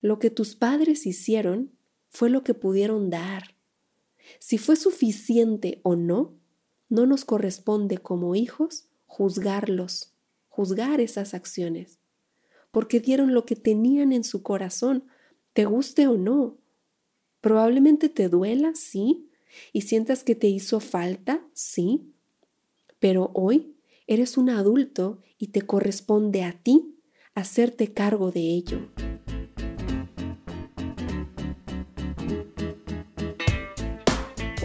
Lo 0.00 0.18
que 0.18 0.30
tus 0.30 0.54
padres 0.54 1.06
hicieron 1.06 1.72
fue 2.08 2.30
lo 2.30 2.44
que 2.44 2.54
pudieron 2.54 3.10
dar. 3.10 3.54
Si 4.38 4.58
fue 4.58 4.76
suficiente 4.76 5.80
o 5.82 5.96
no, 5.96 6.34
no 6.88 7.06
nos 7.06 7.24
corresponde 7.24 7.98
como 7.98 8.34
hijos 8.34 8.88
juzgarlos, 9.06 10.12
juzgar 10.48 11.00
esas 11.00 11.34
acciones, 11.34 11.98
porque 12.70 13.00
dieron 13.00 13.34
lo 13.34 13.44
que 13.44 13.56
tenían 13.56 14.12
en 14.12 14.24
su 14.24 14.42
corazón, 14.42 15.04
te 15.52 15.64
guste 15.64 16.06
o 16.06 16.16
no. 16.16 16.58
Probablemente 17.40 18.08
te 18.08 18.28
duela, 18.28 18.74
sí, 18.74 19.28
y 19.72 19.82
sientas 19.82 20.24
que 20.24 20.34
te 20.34 20.48
hizo 20.48 20.80
falta, 20.80 21.42
sí, 21.54 22.12
pero 22.98 23.30
hoy 23.34 23.74
eres 24.06 24.36
un 24.36 24.50
adulto 24.50 25.20
y 25.38 25.48
te 25.48 25.62
corresponde 25.62 26.42
a 26.42 26.52
ti 26.52 26.96
hacerte 27.34 27.92
cargo 27.92 28.30
de 28.30 28.40
ello. 28.40 28.90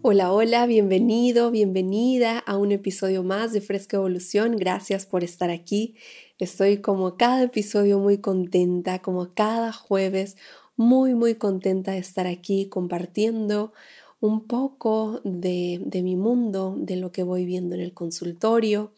Hola, 0.00 0.32
hola, 0.32 0.64
bienvenido, 0.66 1.50
bienvenida 1.50 2.38
a 2.38 2.56
un 2.56 2.70
episodio 2.70 3.24
más 3.24 3.52
de 3.52 3.60
Fresca 3.60 3.96
Evolución. 3.96 4.56
Gracias 4.56 5.06
por 5.06 5.24
estar 5.24 5.50
aquí. 5.50 5.96
Estoy 6.38 6.78
como 6.78 7.16
cada 7.16 7.42
episodio 7.42 7.98
muy 7.98 8.18
contenta, 8.18 9.00
como 9.00 9.34
cada 9.34 9.72
jueves, 9.72 10.36
muy, 10.76 11.14
muy 11.14 11.34
contenta 11.34 11.90
de 11.92 11.98
estar 11.98 12.28
aquí 12.28 12.68
compartiendo 12.68 13.72
un 14.20 14.46
poco 14.46 15.20
de, 15.24 15.80
mi 16.04 16.14
mundo, 16.14 16.76
de 16.78 16.94
lo 16.94 17.10
que 17.10 17.24
voy 17.24 17.44
viendo 17.44 17.74
en 17.74 17.80
el 17.80 17.92
consultorio, 17.92 18.92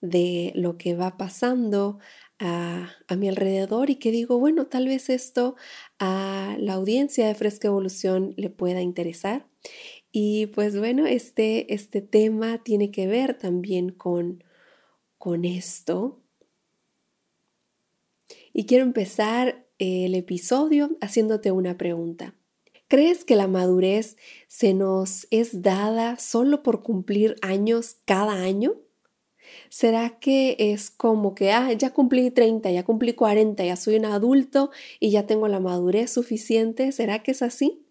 de 0.00 0.52
lo 0.54 0.78
que 0.78 0.94
va 0.94 1.18
pasando 1.18 1.98
a, 2.38 2.92
a, 3.08 3.16
mi 3.16 3.28
alrededor 3.28 3.90
y 3.90 3.96
que 3.96 4.10
digo, 4.10 4.38
bueno, 4.38 4.66
tal 4.66 4.86
vez 4.86 5.10
esto 5.10 5.54
a 5.98 6.56
la 6.58 6.74
audiencia 6.74 7.26
de 7.26 7.34
Fresca 7.34 7.68
Evolución 7.68 8.32
le 8.38 8.48
pueda 8.48 8.80
interesar. 8.80 9.46
Y 10.18 10.46
pues 10.46 10.78
bueno, 10.78 11.04
este, 11.04 11.74
este 11.74 12.00
tema 12.00 12.64
tiene 12.64 12.90
que 12.90 13.06
ver 13.06 13.36
también 13.36 13.90
con, 13.90 14.42
con 15.18 15.44
esto. 15.44 16.22
Y 18.54 18.64
quiero 18.64 18.84
empezar 18.84 19.66
el 19.78 20.14
episodio 20.14 20.96
haciéndote 21.02 21.52
una 21.52 21.76
pregunta. 21.76 22.34
¿Crees 22.88 23.26
que 23.26 23.36
la 23.36 23.46
madurez 23.46 24.16
se 24.48 24.72
nos 24.72 25.28
es 25.30 25.60
dada 25.60 26.18
solo 26.18 26.62
por 26.62 26.82
cumplir 26.82 27.36
años 27.42 27.98
cada 28.06 28.42
año? 28.42 28.72
¿Será 29.68 30.18
que 30.18 30.56
es 30.58 30.88
como 30.88 31.34
que, 31.34 31.52
ah, 31.52 31.74
ya 31.74 31.92
cumplí 31.92 32.30
30, 32.30 32.70
ya 32.70 32.86
cumplí 32.86 33.12
40, 33.12 33.66
ya 33.66 33.76
soy 33.76 33.96
un 33.96 34.06
adulto 34.06 34.70
y 34.98 35.10
ya 35.10 35.26
tengo 35.26 35.46
la 35.46 35.60
madurez 35.60 36.10
suficiente? 36.10 36.90
¿Será 36.92 37.22
que 37.22 37.32
es 37.32 37.42
así? 37.42 37.85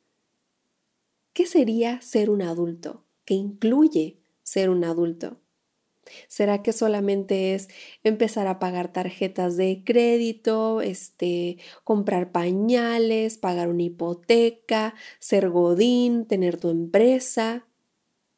¿Qué 1.36 1.46
sería 1.48 2.00
ser 2.00 2.30
un 2.30 2.42
adulto? 2.42 3.04
¿Qué 3.26 3.34
incluye 3.34 4.22
ser 4.42 4.70
un 4.70 4.86
adulto? 4.86 5.42
¿Será 6.30 6.64
que 6.64 6.72
solamente 6.72 7.54
es 7.54 7.68
empezar 8.06 8.48
a 8.48 8.58
pagar 8.58 8.94
tarjetas 8.94 9.58
de 9.58 9.84
crédito, 9.84 10.80
este, 10.80 11.58
comprar 11.84 12.32
pañales, 12.32 13.38
pagar 13.38 13.68
una 13.68 13.84
hipoteca, 13.84 14.96
ser 15.20 15.50
godín, 15.50 16.26
tener 16.26 16.56
tu 16.56 16.70
empresa? 16.70 17.68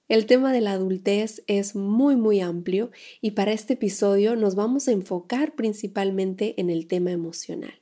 El 0.07 0.25
tema 0.25 0.51
de 0.51 0.61
la 0.61 0.71
adultez 0.71 1.43
es 1.45 1.75
muy 1.75 2.15
muy 2.15 2.39
amplio 2.39 2.89
y 3.21 3.31
para 3.31 3.51
este 3.51 3.73
episodio 3.73 4.35
nos 4.35 4.55
vamos 4.55 4.87
a 4.87 4.91
enfocar 4.91 5.53
principalmente 5.53 6.59
en 6.59 6.71
el 6.71 6.87
tema 6.87 7.11
emocional 7.11 7.79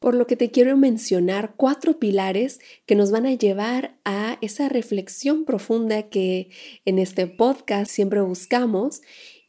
por 0.00 0.14
lo 0.14 0.26
que 0.26 0.34
te 0.34 0.50
quiero 0.50 0.76
mencionar 0.76 1.54
cuatro 1.56 1.98
pilares 2.00 2.58
que 2.86 2.96
nos 2.96 3.12
van 3.12 3.26
a 3.26 3.34
llevar 3.34 3.98
a 4.04 4.38
esa 4.40 4.68
reflexión 4.68 5.44
profunda 5.44 6.08
que 6.08 6.50
en 6.84 6.98
este 6.98 7.26
podcast 7.26 7.90
siempre 7.90 8.22
buscamos 8.22 9.02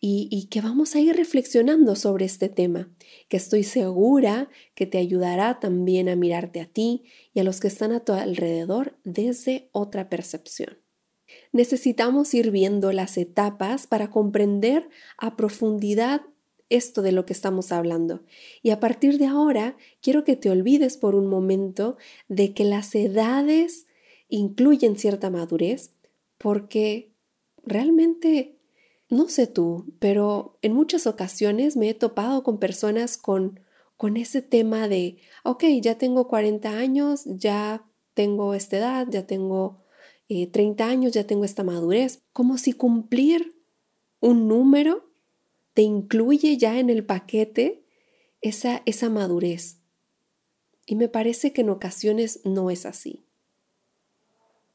y, 0.04 0.48
que 0.50 0.62
vamos 0.62 0.96
a 0.96 1.00
ir 1.00 1.16
reflexionando 1.16 1.96
sobre 1.96 2.26
este 2.26 2.50
tema, 2.50 2.90
que 3.30 3.38
estoy 3.38 3.64
segura 3.64 4.50
que 4.74 4.88
te 4.88 4.98
ayudará 4.98 5.60
también 5.60 6.10
a 6.10 6.16
mirarte 6.16 6.60
a 6.60 6.66
ti 6.66 7.04
y 7.34 7.40
a 7.40 7.44
los 7.44 7.60
que 7.60 7.68
están 7.68 7.92
a 7.92 8.04
tu 8.04 8.14
alrededor 8.14 8.98
desde 9.04 9.70
otra 9.72 10.10
percepción. 10.10 10.80
Necesitamos 11.54 12.34
ir 12.34 12.50
viendo 12.50 12.92
las 12.92 13.16
etapas 13.18 13.86
para 13.86 14.10
comprender 14.10 14.90
a 15.18 15.38
profundidad 15.38 16.22
esto 16.72 17.02
de 17.02 17.12
lo 17.12 17.26
que 17.26 17.34
estamos 17.34 17.72
hablando. 17.72 18.22
Y 18.64 18.72
a 18.72 18.80
partir 18.80 19.18
de 19.18 19.28
ahora, 19.28 19.78
quiero 20.02 20.24
que 20.24 20.36
te 20.36 20.50
olvides 20.50 20.98
por 20.98 21.14
un 21.14 21.28
momento 21.28 21.98
de 22.28 22.54
que 22.54 22.64
las 22.64 22.96
edades 22.96 23.86
incluyen 24.30 24.98
cierta 24.98 25.30
madurez, 25.30 25.94
porque 26.38 27.12
realmente, 27.64 28.58
no 29.09 29.30
sé 29.30 29.46
tú, 29.46 29.94
pero 30.00 30.58
en 30.62 30.74
muchas 30.74 31.06
ocasiones 31.06 31.78
me 31.78 31.90
he 31.90 31.94
topado 31.94 32.44
con 32.44 32.58
personas 32.58 33.18
con, 33.18 33.59
con 33.98 34.18
ese 34.18 34.42
tema 34.42 34.88
de, 34.88 35.18
ok, 35.44 35.66
ya 35.82 35.98
tengo 35.98 36.28
40 36.28 36.70
años, 36.70 37.24
ya 37.26 37.86
tengo 38.14 38.53
esta 38.53 38.78
edad, 38.78 39.08
ya 39.09 39.28
tengo 39.28 39.84
30 40.28 40.84
eh, 40.84 40.88
años, 40.88 41.12
ya 41.12 41.28
tengo 41.28 41.44
esta 41.44 41.64
madurez, 41.64 42.24
como 42.34 42.58
si 42.58 42.74
cumplir 42.74 43.62
un 44.22 44.48
número 44.48 45.11
te 45.74 45.82
incluye 45.82 46.58
ya 46.58 46.80
en 46.80 46.90
el 46.90 47.06
paquete 47.06 47.86
esa, 48.42 48.82
esa 48.86 49.09
madurez. 49.09 49.78
Y 50.86 50.96
me 50.96 51.08
parece 51.08 51.54
que 51.54 51.62
en 51.62 51.70
ocasiones 51.70 52.42
no 52.44 52.70
es 52.70 52.86
así. 52.86 53.26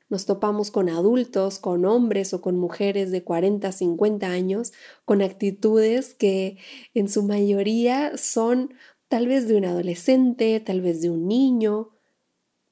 Nos 0.08 0.24
topamos 0.24 0.70
con 0.70 0.88
adultos, 0.88 1.58
con 1.58 1.84
hombres 1.84 2.32
o 2.32 2.40
con 2.40 2.56
mujeres 2.56 3.10
de 3.10 3.24
40, 3.24 3.72
50 3.72 4.28
años, 4.28 4.72
con 5.04 5.20
actitudes 5.20 6.14
que 6.14 6.58
en 6.94 7.08
su 7.08 7.24
mayoría 7.24 8.16
son 8.16 8.72
tal 9.08 9.26
vez 9.26 9.48
de 9.48 9.56
un 9.56 9.64
adolescente, 9.64 10.60
tal 10.60 10.80
vez 10.80 11.00
de 11.02 11.10
un 11.10 11.26
niño. 11.26 11.90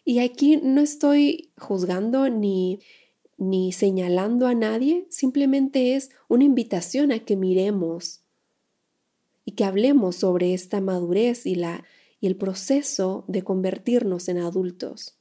Y 0.04 0.20
aquí 0.20 0.58
no 0.58 0.80
estoy 0.80 1.52
juzgando 1.58 2.28
ni, 2.28 2.80
ni 3.36 3.72
señalando 3.72 4.46
a 4.46 4.54
nadie, 4.54 5.06
simplemente 5.10 5.94
es 5.94 6.10
una 6.28 6.44
invitación 6.44 7.12
a 7.12 7.20
que 7.20 7.36
miremos 7.36 8.22
y 9.44 9.52
que 9.52 9.64
hablemos 9.64 10.16
sobre 10.16 10.54
esta 10.54 10.80
madurez 10.80 11.46
y, 11.46 11.54
la, 11.54 11.84
y 12.20 12.26
el 12.26 12.36
proceso 12.36 13.24
de 13.28 13.42
convertirnos 13.42 14.28
en 14.28 14.38
adultos. 14.38 15.18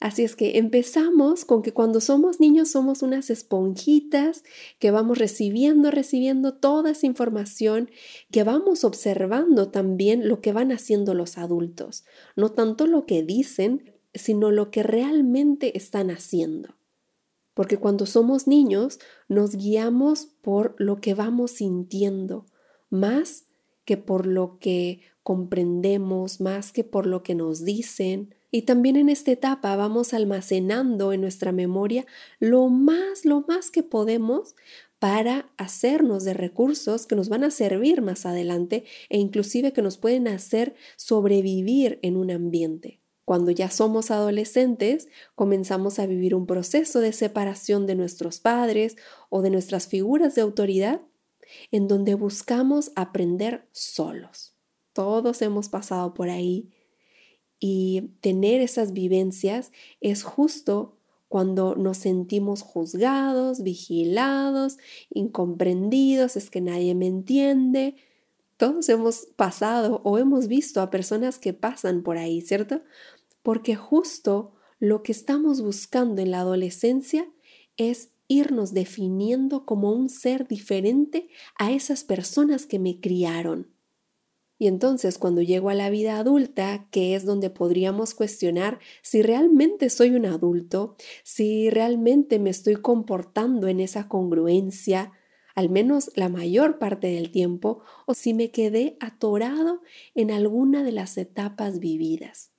Así 0.00 0.22
es 0.22 0.36
que 0.36 0.58
empezamos 0.58 1.46
con 1.46 1.62
que 1.62 1.72
cuando 1.72 1.98
somos 1.98 2.38
niños 2.38 2.70
somos 2.70 3.00
unas 3.00 3.30
esponjitas 3.30 4.44
que 4.78 4.90
vamos 4.90 5.16
recibiendo, 5.16 5.90
recibiendo 5.90 6.52
toda 6.52 6.90
esa 6.90 7.06
información, 7.06 7.90
que 8.30 8.44
vamos 8.44 8.84
observando 8.84 9.70
también 9.70 10.28
lo 10.28 10.42
que 10.42 10.52
van 10.52 10.72
haciendo 10.72 11.14
los 11.14 11.38
adultos, 11.38 12.04
no 12.36 12.50
tanto 12.50 12.86
lo 12.86 13.06
que 13.06 13.22
dicen, 13.22 13.94
sino 14.12 14.50
lo 14.50 14.70
que 14.70 14.82
realmente 14.82 15.74
están 15.74 16.10
haciendo. 16.10 16.74
Porque 17.54 17.78
cuando 17.78 18.04
somos 18.04 18.46
niños 18.46 18.98
nos 19.28 19.56
guiamos 19.56 20.26
por 20.42 20.74
lo 20.78 21.00
que 21.00 21.14
vamos 21.14 21.52
sintiendo, 21.52 22.46
más 22.90 23.46
que 23.84 23.96
por 23.96 24.26
lo 24.26 24.58
que 24.58 25.00
comprendemos, 25.22 26.40
más 26.40 26.72
que 26.72 26.84
por 26.84 27.06
lo 27.06 27.22
que 27.22 27.34
nos 27.34 27.64
dicen. 27.64 28.34
Y 28.50 28.62
también 28.62 28.96
en 28.96 29.08
esta 29.08 29.32
etapa 29.32 29.74
vamos 29.74 30.14
almacenando 30.14 31.12
en 31.12 31.20
nuestra 31.20 31.50
memoria 31.50 32.06
lo 32.38 32.68
más, 32.68 33.24
lo 33.24 33.44
más 33.48 33.70
que 33.70 33.82
podemos 33.82 34.54
para 34.98 35.52
hacernos 35.58 36.24
de 36.24 36.34
recursos 36.34 37.06
que 37.06 37.16
nos 37.16 37.28
van 37.28 37.44
a 37.44 37.50
servir 37.50 38.00
más 38.00 38.26
adelante 38.26 38.84
e 39.08 39.18
inclusive 39.18 39.72
que 39.72 39.82
nos 39.82 39.98
pueden 39.98 40.28
hacer 40.28 40.74
sobrevivir 40.96 41.98
en 42.02 42.16
un 42.16 42.30
ambiente. 42.30 43.03
Cuando 43.24 43.50
ya 43.50 43.70
somos 43.70 44.10
adolescentes, 44.10 45.08
comenzamos 45.34 45.98
a 45.98 46.06
vivir 46.06 46.34
un 46.34 46.46
proceso 46.46 47.00
de 47.00 47.12
separación 47.12 47.86
de 47.86 47.94
nuestros 47.94 48.38
padres 48.38 48.96
o 49.30 49.40
de 49.42 49.50
nuestras 49.50 49.86
figuras 49.86 50.34
de 50.34 50.42
autoridad, 50.42 51.00
en 51.70 51.88
donde 51.88 52.14
buscamos 52.14 52.92
aprender 52.96 53.68
solos. 53.72 54.54
Todos 54.92 55.42
hemos 55.42 55.68
pasado 55.68 56.14
por 56.14 56.28
ahí 56.28 56.70
y 57.58 58.10
tener 58.20 58.60
esas 58.60 58.92
vivencias 58.92 59.72
es 60.00 60.22
justo 60.22 60.98
cuando 61.28 61.74
nos 61.74 61.96
sentimos 61.96 62.62
juzgados, 62.62 63.62
vigilados, 63.62 64.78
incomprendidos, 65.10 66.36
es 66.36 66.50
que 66.50 66.60
nadie 66.60 66.94
me 66.94 67.06
entiende. 67.06 67.96
Todos 68.56 68.88
hemos 68.88 69.26
pasado 69.34 70.00
o 70.04 70.18
hemos 70.18 70.46
visto 70.46 70.80
a 70.80 70.90
personas 70.90 71.38
que 71.38 71.52
pasan 71.52 72.02
por 72.04 72.18
ahí, 72.18 72.40
¿cierto? 72.40 72.82
Porque 73.44 73.76
justo 73.76 74.54
lo 74.80 75.02
que 75.02 75.12
estamos 75.12 75.60
buscando 75.60 76.22
en 76.22 76.30
la 76.30 76.40
adolescencia 76.40 77.28
es 77.76 78.08
irnos 78.26 78.72
definiendo 78.72 79.66
como 79.66 79.92
un 79.92 80.08
ser 80.08 80.48
diferente 80.48 81.28
a 81.58 81.70
esas 81.70 82.04
personas 82.04 82.64
que 82.64 82.78
me 82.78 83.00
criaron. 83.00 83.70
Y 84.58 84.66
entonces 84.66 85.18
cuando 85.18 85.42
llego 85.42 85.68
a 85.68 85.74
la 85.74 85.90
vida 85.90 86.18
adulta, 86.18 86.88
que 86.90 87.14
es 87.14 87.26
donde 87.26 87.50
podríamos 87.50 88.14
cuestionar 88.14 88.78
si 89.02 89.20
realmente 89.20 89.90
soy 89.90 90.12
un 90.12 90.24
adulto, 90.24 90.96
si 91.22 91.68
realmente 91.68 92.38
me 92.38 92.48
estoy 92.48 92.76
comportando 92.76 93.68
en 93.68 93.78
esa 93.78 94.08
congruencia, 94.08 95.12
al 95.54 95.68
menos 95.68 96.10
la 96.14 96.30
mayor 96.30 96.78
parte 96.78 97.08
del 97.08 97.30
tiempo, 97.30 97.82
o 98.06 98.14
si 98.14 98.32
me 98.32 98.50
quedé 98.50 98.96
atorado 99.00 99.82
en 100.14 100.30
alguna 100.30 100.82
de 100.82 100.92
las 100.92 101.18
etapas 101.18 101.78
vividas. 101.78 102.53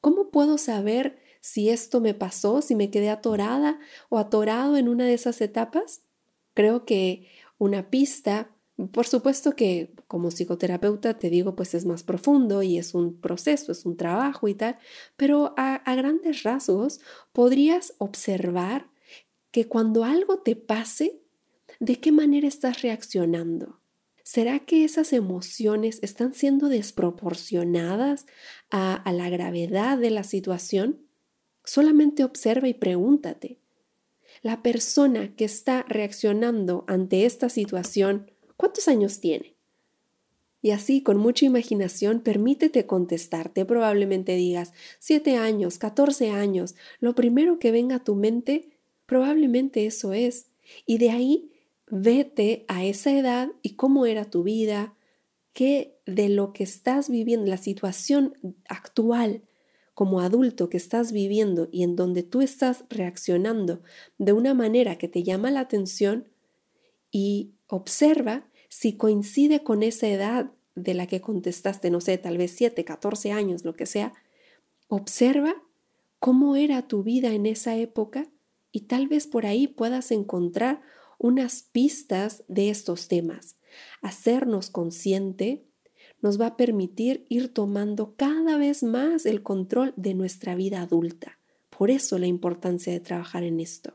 ¿Cómo 0.00 0.30
puedo 0.30 0.58
saber 0.58 1.18
si 1.40 1.70
esto 1.70 2.00
me 2.00 2.14
pasó, 2.14 2.62
si 2.62 2.74
me 2.74 2.90
quedé 2.90 3.10
atorada 3.10 3.78
o 4.08 4.18
atorado 4.18 4.76
en 4.76 4.88
una 4.88 5.04
de 5.04 5.14
esas 5.14 5.40
etapas? 5.40 6.02
Creo 6.54 6.84
que 6.84 7.28
una 7.58 7.90
pista, 7.90 8.50
por 8.92 9.06
supuesto 9.06 9.54
que 9.54 9.92
como 10.06 10.30
psicoterapeuta 10.30 11.18
te 11.18 11.30
digo, 11.30 11.54
pues 11.54 11.74
es 11.74 11.84
más 11.84 12.02
profundo 12.02 12.62
y 12.62 12.78
es 12.78 12.94
un 12.94 13.20
proceso, 13.20 13.72
es 13.72 13.84
un 13.84 13.96
trabajo 13.96 14.48
y 14.48 14.54
tal, 14.54 14.78
pero 15.16 15.54
a, 15.56 15.82
grandes 15.94 16.42
rasgos 16.42 17.00
podrías 17.32 17.94
observar 17.98 18.88
que 19.50 19.68
cuando 19.68 20.04
algo 20.04 20.38
te 20.38 20.56
pase, 20.56 21.20
¿de 21.78 22.00
qué 22.00 22.12
manera 22.12 22.48
estás 22.48 22.82
reaccionando? 22.82 23.79
¿Será 24.32 24.60
que 24.60 24.84
esas 24.84 25.12
emociones 25.12 25.98
están 26.02 26.34
siendo 26.34 26.68
desproporcionadas 26.68 28.26
a, 28.70 29.02
la 29.12 29.28
gravedad 29.28 29.98
de 29.98 30.10
la 30.10 30.22
situación? 30.22 31.00
Solamente 31.64 32.22
observa 32.22 32.68
y 32.68 32.74
pregúntate. 32.74 33.58
La 34.42 34.62
persona 34.62 35.34
que 35.34 35.44
está 35.44 35.84
reaccionando 35.88 36.84
ante 36.86 37.26
esta 37.26 37.48
situación, 37.48 38.30
¿cuántos 38.56 38.86
años 38.86 39.18
tiene? 39.18 39.56
Y 40.62 40.70
así, 40.70 41.02
con 41.02 41.16
mucha 41.16 41.44
imaginación, 41.44 42.20
permítete 42.20 42.86
contestarte. 42.86 43.64
Probablemente 43.64 44.36
digas, 44.36 44.72
siete 45.00 45.38
años, 45.38 45.76
catorce 45.76 46.30
años. 46.30 46.76
Lo 47.00 47.16
primero 47.16 47.58
que 47.58 47.72
venga 47.72 47.96
a 47.96 48.04
tu 48.04 48.14
mente, 48.14 48.78
probablemente 49.06 49.86
eso 49.86 50.12
es. 50.12 50.46
Y 50.86 50.98
de 50.98 51.10
ahí 51.10 51.49
vete 51.90 52.64
a 52.68 52.84
esa 52.84 53.12
edad 53.12 53.50
y 53.62 53.74
cómo 53.74 54.06
era 54.06 54.24
tu 54.24 54.42
vida, 54.42 54.94
qué 55.52 55.98
de 56.06 56.28
lo 56.28 56.52
que 56.52 56.64
estás 56.64 57.10
viviendo, 57.10 57.46
la 57.46 57.56
situación 57.56 58.34
actual 58.68 59.42
como 59.94 60.20
adulto 60.20 60.70
que 60.70 60.76
estás 60.76 61.12
viviendo 61.12 61.68
y 61.70 61.82
en 61.82 61.96
donde 61.96 62.22
tú 62.22 62.40
estás 62.40 62.84
reaccionando 62.88 63.82
de 64.18 64.32
una 64.32 64.54
manera 64.54 64.96
que 64.96 65.08
te 65.08 65.22
llama 65.22 65.50
la 65.50 65.60
atención 65.60 66.28
y 67.10 67.50
observa 67.66 68.46
si 68.68 68.96
coincide 68.96 69.62
con 69.62 69.82
esa 69.82 70.08
edad 70.08 70.52
de 70.74 70.94
la 70.94 71.06
que 71.06 71.20
contestaste, 71.20 71.90
no 71.90 72.00
sé, 72.00 72.16
tal 72.18 72.38
vez 72.38 72.52
7, 72.52 72.84
14 72.84 73.32
años, 73.32 73.64
lo 73.64 73.74
que 73.74 73.84
sea, 73.84 74.14
observa 74.88 75.54
cómo 76.18 76.56
era 76.56 76.86
tu 76.86 77.02
vida 77.02 77.32
en 77.32 77.46
esa 77.46 77.76
época 77.76 78.26
y 78.72 78.82
tal 78.82 79.08
vez 79.08 79.26
por 79.26 79.44
ahí 79.44 79.66
puedas 79.66 80.12
encontrar 80.12 80.80
unas 81.20 81.62
pistas 81.70 82.42
de 82.48 82.70
estos 82.70 83.06
temas. 83.06 83.56
Hacernos 84.00 84.70
consciente 84.70 85.62
nos 86.22 86.40
va 86.40 86.46
a 86.46 86.56
permitir 86.56 87.26
ir 87.28 87.52
tomando 87.52 88.14
cada 88.16 88.56
vez 88.56 88.82
más 88.82 89.26
el 89.26 89.42
control 89.42 89.92
de 89.96 90.14
nuestra 90.14 90.54
vida 90.54 90.80
adulta. 90.80 91.38
Por 91.68 91.90
eso 91.90 92.18
la 92.18 92.26
importancia 92.26 92.92
de 92.92 93.00
trabajar 93.00 93.44
en 93.44 93.60
esto. 93.60 93.94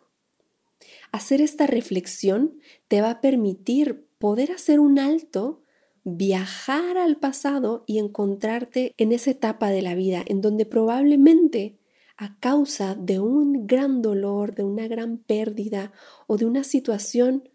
Hacer 1.12 1.42
esta 1.42 1.66
reflexión 1.66 2.60
te 2.88 3.02
va 3.02 3.10
a 3.10 3.22
permitir 3.22 4.06
poder 4.20 4.52
hacer 4.52 4.80
un 4.80 5.00
alto, 5.00 5.64
viajar 6.04 6.98
al 6.98 7.18
pasado 7.18 7.84
y 7.88 7.98
encontrarte 7.98 8.94
en 8.98 9.12
esa 9.12 9.32
etapa 9.32 9.70
de 9.72 9.82
la 9.82 9.96
vida 9.96 10.24
en 10.28 10.42
donde 10.42 10.66
probablemente 10.66 11.78
a 12.18 12.40
causa 12.40 12.96
de 12.96 13.20
un 13.20 13.68
gran 13.68 14.02
dolor, 14.02 14.56
de 14.56 14.64
una 14.64 14.88
gran 14.88 15.18
pérdida 15.18 15.92
o 16.28 16.38
de 16.38 16.46
una 16.46 16.64
situación 16.64 17.50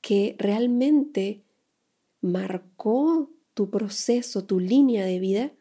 que 0.00 0.34
realmente 0.38 1.42
marcó 2.20 3.30
tu 3.54 3.70
proceso, 3.70 4.44
tu 4.44 4.58
línea 4.58 5.04
de 5.04 5.18
vida, 5.20 5.52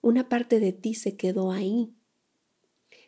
una 0.00 0.28
parte 0.28 0.60
de 0.60 0.72
ti 0.72 0.94
se 0.94 1.16
quedó 1.16 1.52
ahí. 1.52 1.92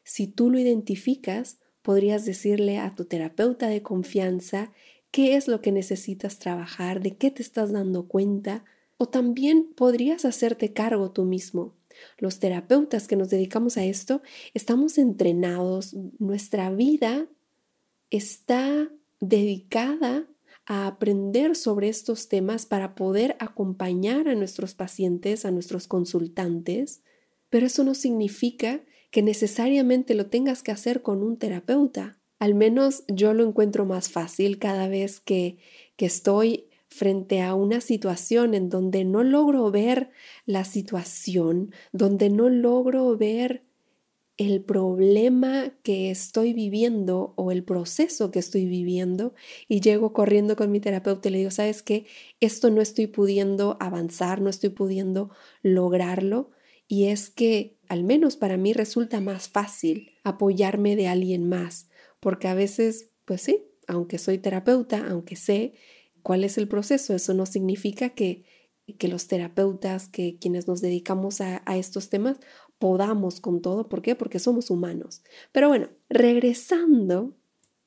Si 0.05 0.27
tú 0.27 0.51
lo 0.51 0.59
identificas, 0.59 1.59
podrías 1.81 2.25
decirle 2.25 2.79
a 2.79 2.95
tu 2.95 3.05
terapeuta 3.05 3.69
de 3.69 3.83
confianza 3.83 4.73
qué 5.11 5.37
es 5.37 5.49
lo 5.49 5.61
que 5.61 5.73
necesitas 5.73 6.39
trabajar, 6.39 7.01
de 7.01 7.17
qué 7.17 7.31
te 7.31 7.43
estás 7.43 7.73
dando 7.73 8.09
cuenta, 8.09 8.65
o 8.99 9.07
también 9.07 9.73
podrías 9.75 10.25
hacerte 10.25 10.73
cargo 10.73 11.11
tú 11.11 11.25
mismo 11.25 11.75
los 12.19 12.39
terapeutas 12.39 13.09
que 13.09 13.17
nos 13.17 13.31
dedicamos 13.31 13.77
a 13.77 13.85
esto, 13.85 14.23
estamos 14.55 14.99
entrenados, 14.99 15.95
nuestra 16.19 16.71
vida 16.71 17.29
está 18.11 18.91
dedicada 19.21 20.27
a 20.67 20.87
aprender 20.87 21.57
sobre 21.57 21.89
estos 21.89 22.29
temas 22.29 22.67
para 22.67 22.95
poder 22.95 23.37
acompañar 23.41 24.29
a 24.29 24.35
nuestros 24.35 24.75
pacientes, 24.75 25.45
a 25.45 25.51
nuestros 25.51 25.89
consultantes, 25.89 27.03
pero 27.51 27.67
eso 27.67 27.85
no 27.85 27.95
significa 27.95 28.83
que 29.11 29.23
necesariamente 29.23 30.15
lo 30.15 30.27
tengas 30.27 30.63
que 30.63 30.73
hacer 30.73 31.03
con 31.03 31.23
un 31.23 31.37
terapeuta. 31.37 32.19
Al 32.39 32.55
menos 32.55 33.05
yo 33.09 33.35
lo 33.35 33.47
encuentro 33.47 33.85
más 33.85 34.09
fácil 34.09 34.59
cada 34.59 34.89
vez 34.89 35.21
que, 35.21 35.59
que 35.97 36.07
estoy 36.07 36.67
frente 36.93 37.43
a 37.43 37.55
una 37.55 37.81
situación 37.81 38.55
en 38.55 38.69
donde 38.69 39.05
no 39.05 39.23
logro 39.23 39.71
ver 39.71 40.11
la 40.47 40.65
situación, 40.65 41.73
donde 41.93 42.31
no 42.31 42.49
logro 42.49 43.17
ver 43.17 43.65
el 44.39 44.63
problema 44.63 45.73
que 45.83 46.11
estoy 46.11 46.53
viviendo 46.53 47.35
o 47.37 47.53
el 47.53 47.65
proceso 47.65 48.31
que 48.31 48.39
estoy 48.39 48.67
viviendo 48.67 49.35
y 49.69 49.81
llego 49.81 50.13
corriendo 50.13 50.57
con 50.57 50.71
mi 50.71 50.81
terapeuta 50.81 51.29
y 51.29 51.33
le 51.33 51.39
digo, 51.39 51.51
¿sabes 51.51 51.83
qué? 51.83 52.07
Esto 52.41 52.71
no 52.71 52.81
estoy 52.81 53.07
pudiendo 53.07 53.77
avanzar, 53.79 54.41
no 54.41 54.51
estoy 54.51 54.71
pudiendo 54.71 55.31
lograrlo 55.63 56.51
y 56.89 57.07
es 57.07 57.31
que 57.31 57.77
al 57.89 58.05
menos 58.05 58.37
para 58.37 58.57
mí 58.57 58.73
resulta 58.73 59.21
más 59.21 59.49
fácil 59.49 60.13
apoyarme 60.25 60.97
de 60.97 61.09
alguien 61.09 61.49
más, 61.49 61.89
porque 62.21 62.49
a 62.49 62.55
veces, 62.55 63.11
pues 63.25 63.43
sí, 63.43 63.65
aunque 63.87 64.19
soy 64.19 64.39
terapeuta, 64.39 65.07
aunque 65.09 65.37
sé 65.37 65.75
cuál 66.23 66.45
es 66.45 66.59
el 66.59 66.69
proceso. 66.69 67.15
Eso 67.15 67.35
no 67.35 67.47
significa 67.47 68.11
que, 68.11 68.45
que 68.99 69.09
los 69.09 69.27
terapeutas, 69.27 70.09
que 70.09 70.39
quienes 70.39 70.69
nos 70.69 70.81
dedicamos 70.81 71.41
a, 71.41 71.63
a 71.67 71.77
estos 71.77 72.09
temas, 72.09 72.39
podamos 72.79 73.41
con 73.41 73.63
todo. 73.63 73.89
¿Por 73.89 74.03
qué? 74.03 74.15
Porque 74.15 74.39
somos 74.39 74.71
humanos. 74.71 75.23
Pero 75.53 75.69
bueno, 75.69 75.89
regresando 76.09 77.35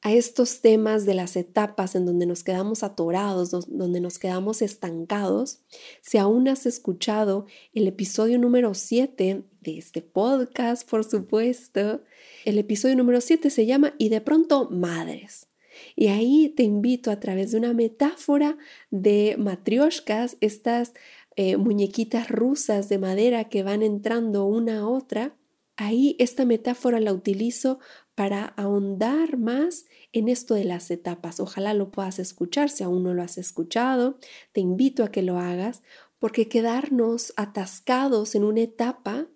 a 0.05 0.13
estos 0.13 0.61
temas 0.61 1.07
de 1.07 1.15
las 1.15 1.35
etapas 1.35 1.95
en 1.95 2.05
donde 2.05 2.27
nos 2.27 2.43
quedamos 2.43 2.83
atorados, 2.83 3.49
donde 3.49 3.99
nos 3.99 4.19
quedamos 4.19 4.61
estancados, 4.61 5.61
si 6.03 6.19
aún 6.19 6.47
has 6.47 6.67
escuchado 6.67 7.47
el 7.73 7.87
episodio 7.87 8.37
número 8.37 8.75
7 8.75 9.45
de 9.61 9.77
este 9.79 10.03
podcast, 10.03 10.87
por 10.87 11.03
supuesto, 11.03 12.01
el 12.45 12.59
episodio 12.59 12.95
número 12.95 13.19
7 13.19 13.49
se 13.49 13.65
llama 13.65 13.95
Y 13.97 14.09
de 14.09 14.21
pronto 14.21 14.69
Madres. 14.69 15.47
Y 15.95 16.07
ahí 16.07 16.49
te 16.49 16.63
invito 16.63 17.09
a 17.09 17.19
través 17.19 17.51
de 17.51 17.57
una 17.57 17.73
metáfora 17.73 18.57
de 18.91 19.35
matrioshkas, 19.37 20.37
estas 20.41 20.93
eh, 21.37 21.57
muñequitas 21.57 22.29
rusas 22.29 22.89
de 22.89 22.97
madera 22.97 23.49
que 23.49 23.63
van 23.63 23.81
entrando 23.81 24.45
una 24.45 24.79
a 24.79 24.87
otra, 24.87 25.35
ahí 25.77 26.15
esta 26.19 26.45
metáfora 26.45 26.99
la 26.99 27.13
utilizo 27.13 27.79
para 28.13 28.45
ahondar 28.45 29.37
más 29.37 29.85
en 30.13 30.29
esto 30.29 30.53
de 30.53 30.63
las 30.63 30.91
etapas. 30.91 31.39
Ojalá 31.39 31.73
lo 31.73 31.91
puedas 31.91 32.19
escuchar, 32.19 32.69
si 32.69 32.83
aún 32.83 33.03
no 33.03 33.13
lo 33.13 33.21
has 33.21 33.37
escuchado, 33.37 34.17
te 34.53 34.61
invito 34.61 35.03
a 35.03 35.11
que 35.11 35.21
lo 35.21 35.37
hagas, 35.37 35.83
porque 36.19 36.47
quedarnos 36.47 37.33
atascados 37.35 38.35
en 38.35 38.45
una 38.45 38.61
etapa 38.61 39.27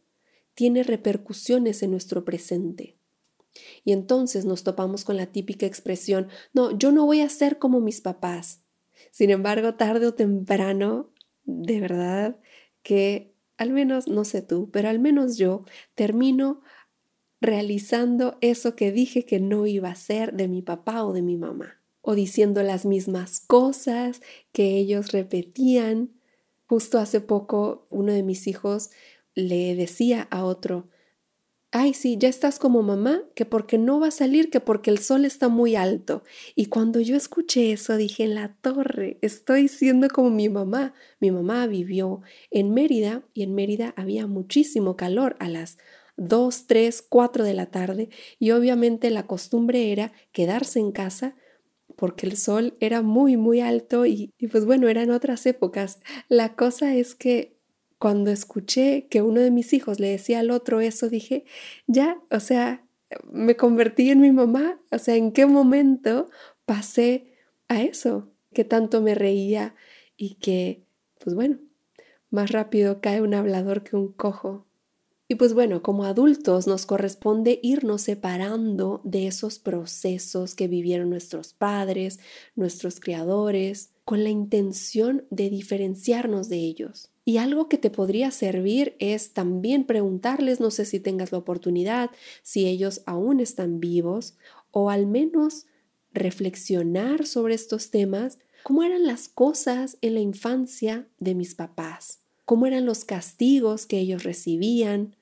tiene 0.54 0.84
repercusiones 0.84 1.84
en 1.84 1.92
nuestro 1.92 2.26
presente. 2.26 2.99
Y 3.84 3.92
entonces 3.92 4.46
nos 4.46 4.64
topamos 4.64 5.04
con 5.04 5.18
la 5.18 5.28
típica 5.28 5.66
expresión, 5.66 6.28
no, 6.54 6.78
yo 6.78 6.92
no 6.92 7.06
voy 7.06 7.22
a 7.22 7.30
ser 7.30 7.60
como 7.60 7.80
mis 7.80 8.02
papás. 8.02 8.64
Sin 9.12 9.30
embargo, 9.30 9.76
tarde 9.76 10.08
o 10.08 10.14
temprano, 10.14 11.12
de 11.46 11.80
verdad 11.80 12.40
que 12.84 13.34
al 13.58 13.72
menos, 13.72 14.08
no 14.08 14.24
sé 14.24 14.42
tú, 14.42 14.70
pero 14.72 14.88
al 14.88 15.00
menos 15.00 15.38
yo 15.38 15.66
termino 15.94 16.62
realizando 17.42 18.38
eso 18.40 18.76
que 18.76 18.92
dije 18.92 19.26
que 19.26 19.40
no 19.40 19.66
iba 19.66 19.90
a 19.90 19.96
ser 19.96 20.34
de 20.34 20.48
mi 20.48 20.62
papá 20.62 21.04
o 21.04 21.12
de 21.12 21.22
mi 21.22 21.36
mamá, 21.36 21.82
o 22.02 22.16
diciendo 22.16 22.64
las 22.64 22.86
mismas 22.86 23.42
cosas 23.42 24.22
que 24.54 24.78
ellos 24.78 25.12
repetían. 25.12 26.12
Justo 26.68 27.00
hace 27.00 27.20
poco 27.20 27.86
uno 27.90 28.14
de 28.14 28.24
mis 28.24 28.48
hijos 28.48 28.92
le 29.36 29.76
decía 29.76 30.28
a 30.32 30.46
otro, 30.46 30.88
ay, 31.72 31.94
sí, 31.94 32.18
ya 32.18 32.30
estás 32.30 32.58
como 32.60 32.82
mamá, 32.82 33.22
que 33.36 33.46
porque 33.46 33.78
no 33.78 34.00
va 34.00 34.08
a 34.08 34.12
salir, 34.12 34.50
que 34.50 34.60
porque 34.60 34.90
el 34.90 35.00
sol 35.00 35.26
está 35.26 35.50
muy 35.50 35.76
alto. 35.76 36.24
Y 36.56 36.66
cuando 36.68 37.00
yo 37.00 37.16
escuché 37.16 37.72
eso, 37.72 37.96
dije, 37.98 38.24
en 38.24 38.36
la 38.36 38.56
torre, 38.62 39.18
estoy 39.22 39.68
siendo 39.68 40.08
como 40.10 40.30
mi 40.32 40.50
mamá. 40.50 40.94
Mi 41.20 41.32
mamá 41.32 41.68
vivió 41.68 42.22
en 42.52 42.74
Mérida 42.74 43.24
y 43.34 43.44
en 43.44 43.54
Mérida 43.56 43.94
había 43.98 44.26
muchísimo 44.28 44.96
calor 44.96 45.36
a 45.40 45.48
las 45.50 45.78
2, 46.18 46.68
3, 46.68 47.02
4 47.08 47.44
de 47.44 47.54
la 47.54 47.68
tarde 47.68 48.10
y 48.40 48.52
obviamente 48.52 49.10
la 49.10 49.26
costumbre 49.26 49.92
era 49.92 50.12
quedarse 50.34 50.80
en 50.80 50.92
casa 50.92 51.36
porque 51.96 52.26
el 52.26 52.38
sol 52.38 52.76
era 52.80 53.02
muy, 53.02 53.38
muy 53.38 53.62
alto 53.62 54.06
y, 54.06 54.34
y 54.38 54.48
pues 54.48 54.66
bueno, 54.66 54.88
eran 54.88 55.12
otras 55.12 55.46
épocas. 55.46 56.00
La 56.30 56.56
cosa 56.56 56.96
es 56.96 57.16
que 57.16 57.59
cuando 58.00 58.32
escuché 58.32 59.08
que 59.10 59.22
uno 59.22 59.42
de 59.42 59.52
mis 59.52 59.74
hijos 59.74 60.00
le 60.00 60.08
decía 60.08 60.40
al 60.40 60.52
otro 60.52 60.80
eso, 60.80 61.10
dije, 61.10 61.46
ya, 61.86 62.20
o 62.32 62.40
sea, 62.40 62.86
me 63.32 63.56
convertí 63.58 64.10
en 64.10 64.22
mi 64.22 64.32
mamá, 64.32 64.80
o 64.92 64.98
sea, 64.98 65.16
¿en 65.16 65.32
qué 65.32 65.46
momento 65.46 66.30
pasé 66.66 67.34
a 67.68 67.82
eso? 67.82 68.32
Que 68.54 68.64
tanto 68.64 69.02
me 69.02 69.16
reía 69.16 69.76
y 70.16 70.36
que, 70.36 70.86
pues 71.20 71.36
bueno, 71.36 71.60
más 72.30 72.52
rápido 72.52 73.02
cae 73.02 73.22
un 73.22 73.34
hablador 73.34 73.84
que 73.84 73.96
un 73.96 74.12
cojo. 74.12 74.66
Y 75.28 75.36
pues 75.36 75.54
bueno, 75.54 75.84
como 75.84 76.06
adultos 76.06 76.66
nos 76.66 76.86
corresponde 76.86 77.60
irnos 77.62 78.02
separando 78.02 79.02
de 79.04 79.28
esos 79.28 79.60
procesos 79.60 80.56
que 80.56 80.68
vivieron 80.68 81.10
nuestros 81.10 81.54
padres, 81.54 82.20
nuestros 82.56 83.00
criadores, 83.00 83.92
con 84.06 84.24
la 84.24 84.30
intención 84.30 85.28
de 85.30 85.52
diferenciarnos 85.52 86.50
de 86.50 86.58
ellos. 86.58 87.12
Y 87.30 87.38
algo 87.38 87.70
que 87.70 87.78
te 87.78 87.92
podría 87.92 88.32
servir 88.32 88.96
es 88.98 89.34
también 89.34 89.84
preguntarles, 89.84 90.60
no 90.60 90.72
sé 90.72 90.84
si 90.84 91.00
tengas 91.00 91.32
la 91.32 91.38
oportunidad, 91.38 92.10
si 92.42 92.66
ellos 92.66 93.04
aún 93.06 93.40
están 93.40 93.80
vivos, 93.80 94.36
o 94.72 94.90
al 94.90 95.06
menos 95.06 95.68
reflexionar 96.12 97.28
sobre 97.28 97.54
estos 97.54 97.92
temas, 97.92 98.40
cómo 98.64 98.82
eran 98.82 99.06
las 99.06 99.28
cosas 99.28 100.00
en 100.02 100.16
la 100.16 100.22
infancia 100.22 101.08
de 101.20 101.36
mis 101.36 101.54
papás, 101.54 102.18
cómo 102.46 102.66
eran 102.66 102.88
los 102.88 103.06
castigos 103.06 103.86
que 103.86 104.00
ellos 104.00 104.24
recibían, 104.24 105.16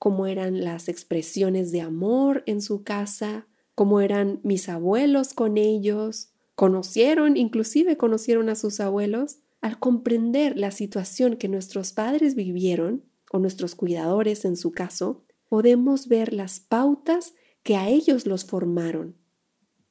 cómo 0.00 0.26
eran 0.26 0.64
las 0.64 0.88
expresiones 0.88 1.70
de 1.70 1.82
amor 1.82 2.42
en 2.46 2.60
su 2.60 2.82
casa, 2.82 3.46
cómo 3.76 4.00
eran 4.00 4.40
mis 4.42 4.68
abuelos 4.68 5.32
con 5.32 5.56
ellos, 5.56 6.30
conocieron, 6.56 7.36
inclusive 7.36 7.96
conocieron 7.96 8.48
a 8.48 8.56
sus 8.56 8.80
abuelos, 8.80 9.38
al 9.62 9.78
comprender 9.78 10.58
la 10.58 10.70
situación 10.70 11.36
que 11.36 11.48
nuestros 11.48 11.92
padres 11.92 12.34
vivieron, 12.34 13.04
o 13.32 13.38
nuestros 13.38 13.74
cuidadores 13.74 14.44
en 14.44 14.56
su 14.56 14.72
caso, 14.72 15.24
podemos 15.48 16.08
ver 16.08 16.34
las 16.34 16.60
pautas 16.60 17.34
que 17.62 17.76
a 17.76 17.88
ellos 17.88 18.26
los 18.26 18.44
formaron 18.44 19.16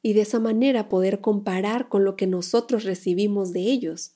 y 0.04 0.14
de 0.14 0.22
esa 0.22 0.40
manera 0.40 0.90
poder 0.90 1.22
comparar 1.22 1.90
con 1.90 2.04
lo 2.04 2.16
que 2.16 2.28
nosotros 2.28 2.84
recibimos 2.84 3.54
de 3.54 3.62
ellos. 3.62 4.14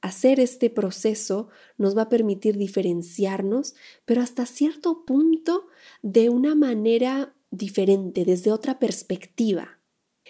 Hacer 0.00 0.40
este 0.40 0.70
proceso 0.70 1.48
nos 1.76 1.96
va 1.96 2.02
a 2.02 2.08
permitir 2.08 2.56
diferenciarnos, 2.56 3.74
pero 4.06 4.22
hasta 4.22 4.46
cierto 4.46 5.04
punto 5.04 5.66
de 6.02 6.30
una 6.30 6.54
manera 6.54 7.34
diferente, 7.50 8.24
desde 8.24 8.50
otra 8.50 8.78
perspectiva. 8.78 9.78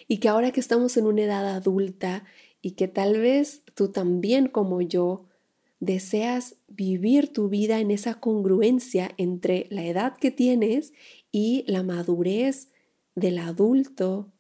Y 0.09 0.19
que 0.19 0.29
ahora 0.29 0.51
que 0.51 0.61
estamos 0.61 0.97
en 0.97 1.07
una 1.07 1.23
edad 1.23 1.47
adulta 1.47 2.25
y 2.63 2.73
que 2.73 2.89
tal 2.89 3.19
vez 3.19 3.63
tú 3.75 3.91
también 3.91 4.49
como 4.49 4.81
yo 4.81 5.27
deseas 5.81 6.57
vivir 6.69 7.33
tu 7.33 7.49
vida 7.49 7.81
en 7.81 7.91
esa 7.91 8.15
congruencia 8.21 9.13
entre 9.17 9.67
la 9.71 9.85
edad 9.85 10.17
que 10.17 10.31
tienes 10.31 10.93
y 11.33 11.65
la 11.67 11.83
madurez 11.83 12.69
del 13.15 13.39
adulto 13.39 14.31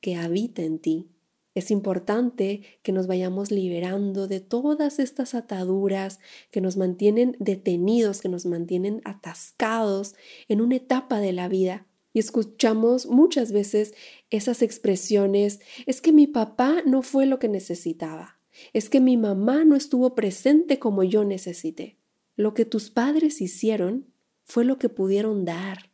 que 0.00 0.16
habita 0.16 0.62
en 0.62 0.78
ti. 0.78 1.08
Es 1.56 1.70
importante 1.70 2.62
que 2.82 2.92
nos 2.92 3.06
vayamos 3.06 3.50
liberando 3.50 4.28
de 4.28 4.40
todas 4.40 4.98
estas 4.98 5.34
ataduras 5.34 6.20
que 6.50 6.60
nos 6.60 6.76
mantienen 6.76 7.34
detenidos, 7.40 8.20
que 8.20 8.28
nos 8.28 8.44
mantienen 8.44 9.00
atascados 9.04 10.14
en 10.48 10.60
una 10.60 10.76
etapa 10.76 11.18
de 11.18 11.32
la 11.32 11.48
vida 11.48 11.85
y 12.16 12.18
escuchamos 12.18 13.08
muchas 13.08 13.52
veces 13.52 13.92
esas 14.30 14.62
expresiones, 14.62 15.60
es 15.84 16.00
que 16.00 16.14
mi 16.14 16.26
papá 16.26 16.80
no 16.86 17.02
fue 17.02 17.26
lo 17.26 17.38
que 17.38 17.46
necesitaba, 17.46 18.38
es 18.72 18.88
que 18.88 19.02
mi 19.02 19.18
mamá 19.18 19.66
no 19.66 19.76
estuvo 19.76 20.14
presente 20.14 20.78
como 20.78 21.04
yo 21.04 21.26
necesité. 21.26 21.98
Lo 22.34 22.54
que 22.54 22.64
tus 22.64 22.88
padres 22.88 23.42
hicieron 23.42 24.06
fue 24.44 24.64
lo 24.64 24.78
que 24.78 24.88
pudieron 24.88 25.44
dar. 25.44 25.90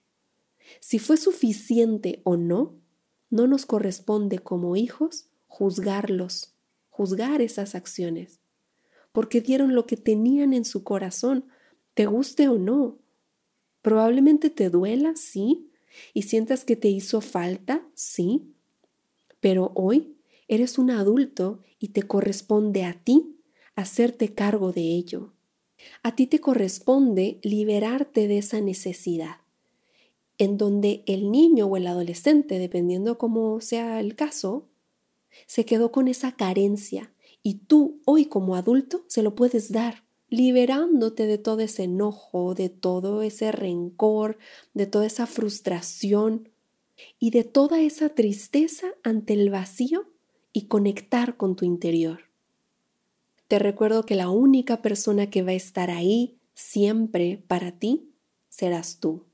Si 0.79 1.01
fue 1.01 1.17
suficiente 1.17 2.21
o 2.23 2.37
no, 2.37 2.77
no 3.29 3.49
nos 3.49 3.67
corresponde 3.67 4.39
como 4.39 4.77
hijos 4.77 5.27
juzgarlos, 5.49 6.55
juzgar 6.89 7.43
esas 7.43 7.75
acciones, 7.75 8.39
porque 9.11 9.41
dieron 9.41 9.75
lo 9.75 9.87
que 9.87 9.97
tenían 9.97 10.55
en 10.55 10.67
su 10.67 10.85
corazón, 10.85 11.47
te 11.95 12.07
guste 12.07 12.47
o 12.47 12.59
no. 12.59 13.01
Probablemente 13.81 14.51
te 14.51 14.71
duela, 14.71 15.17
sí, 15.17 15.69
y 16.15 16.23
sientas 16.23 16.65
que 16.65 16.77
te 16.77 16.89
hizo 16.89 17.21
falta, 17.21 17.87
sí, 17.95 18.55
pero 19.41 19.73
hoy 19.75 20.17
eres 20.49 20.79
un 20.79 20.91
adulto 20.91 21.61
y 21.79 21.89
te 21.89 22.03
corresponde 22.03 22.85
a 22.85 22.95
ti 23.03 23.37
hacerte 23.75 24.35
cargo 24.35 24.73
de 24.73 24.83
ello. 24.83 25.33
A 26.03 26.15
ti 26.15 26.27
te 26.27 26.41
corresponde 26.41 27.41
liberarte 27.43 28.29
de 28.29 28.39
esa 28.39 28.61
necesidad, 28.61 29.39
en 30.39 30.59
donde 30.59 31.03
el 31.07 31.31
niño 31.31 31.67
o 31.67 31.77
el 31.77 31.87
adolescente, 31.87 32.59
dependiendo 32.59 33.19
cómo 33.19 33.61
sea 33.61 33.99
el 34.01 34.15
caso, 34.15 34.69
se 35.47 35.65
quedó 35.65 35.91
con 35.91 36.09
esa 36.09 36.33
carencia 36.33 37.13
y 37.43 37.55
tú 37.55 38.01
hoy 38.05 38.27
como 38.27 38.55
adulto 38.55 39.05
se 39.09 39.23
lo 39.23 39.35
puedes 39.35 39.73
dar 39.73 40.05
liberándote 40.33 41.27
de 41.27 41.37
todo 41.37 41.61
ese 41.61 41.85
enojo, 41.85 42.55
de 42.55 42.71
todo 42.71 43.21
ese 43.21 43.53
rencor, 43.53 44.39
de 44.73 44.87
toda 44.87 45.05
esa 45.05 45.27
frustración 45.27 46.49
y 47.19 47.33
de 47.33 47.45
toda 47.45 47.83
esa 47.83 48.09
tristeza 48.09 48.87
ante 49.03 49.35
el 49.35 49.51
vacío 49.51 50.09
y 50.55 50.69
conectar 50.69 51.37
con 51.37 51.55
tu 51.55 51.67
interior. 51.67 52.31
Te 53.47 53.59
recuerdo 53.59 54.07
que 54.07 54.15
la 54.15 54.31
única 54.31 54.81
persona 54.81 55.29
que 55.29 55.43
va 55.43 55.51
a 55.51 55.55
estar 55.55 55.91
ahí 55.91 56.39
siempre 56.55 57.45
para 57.47 57.73
ti 57.73 58.09
serás 58.49 59.01
tú. 59.01 59.27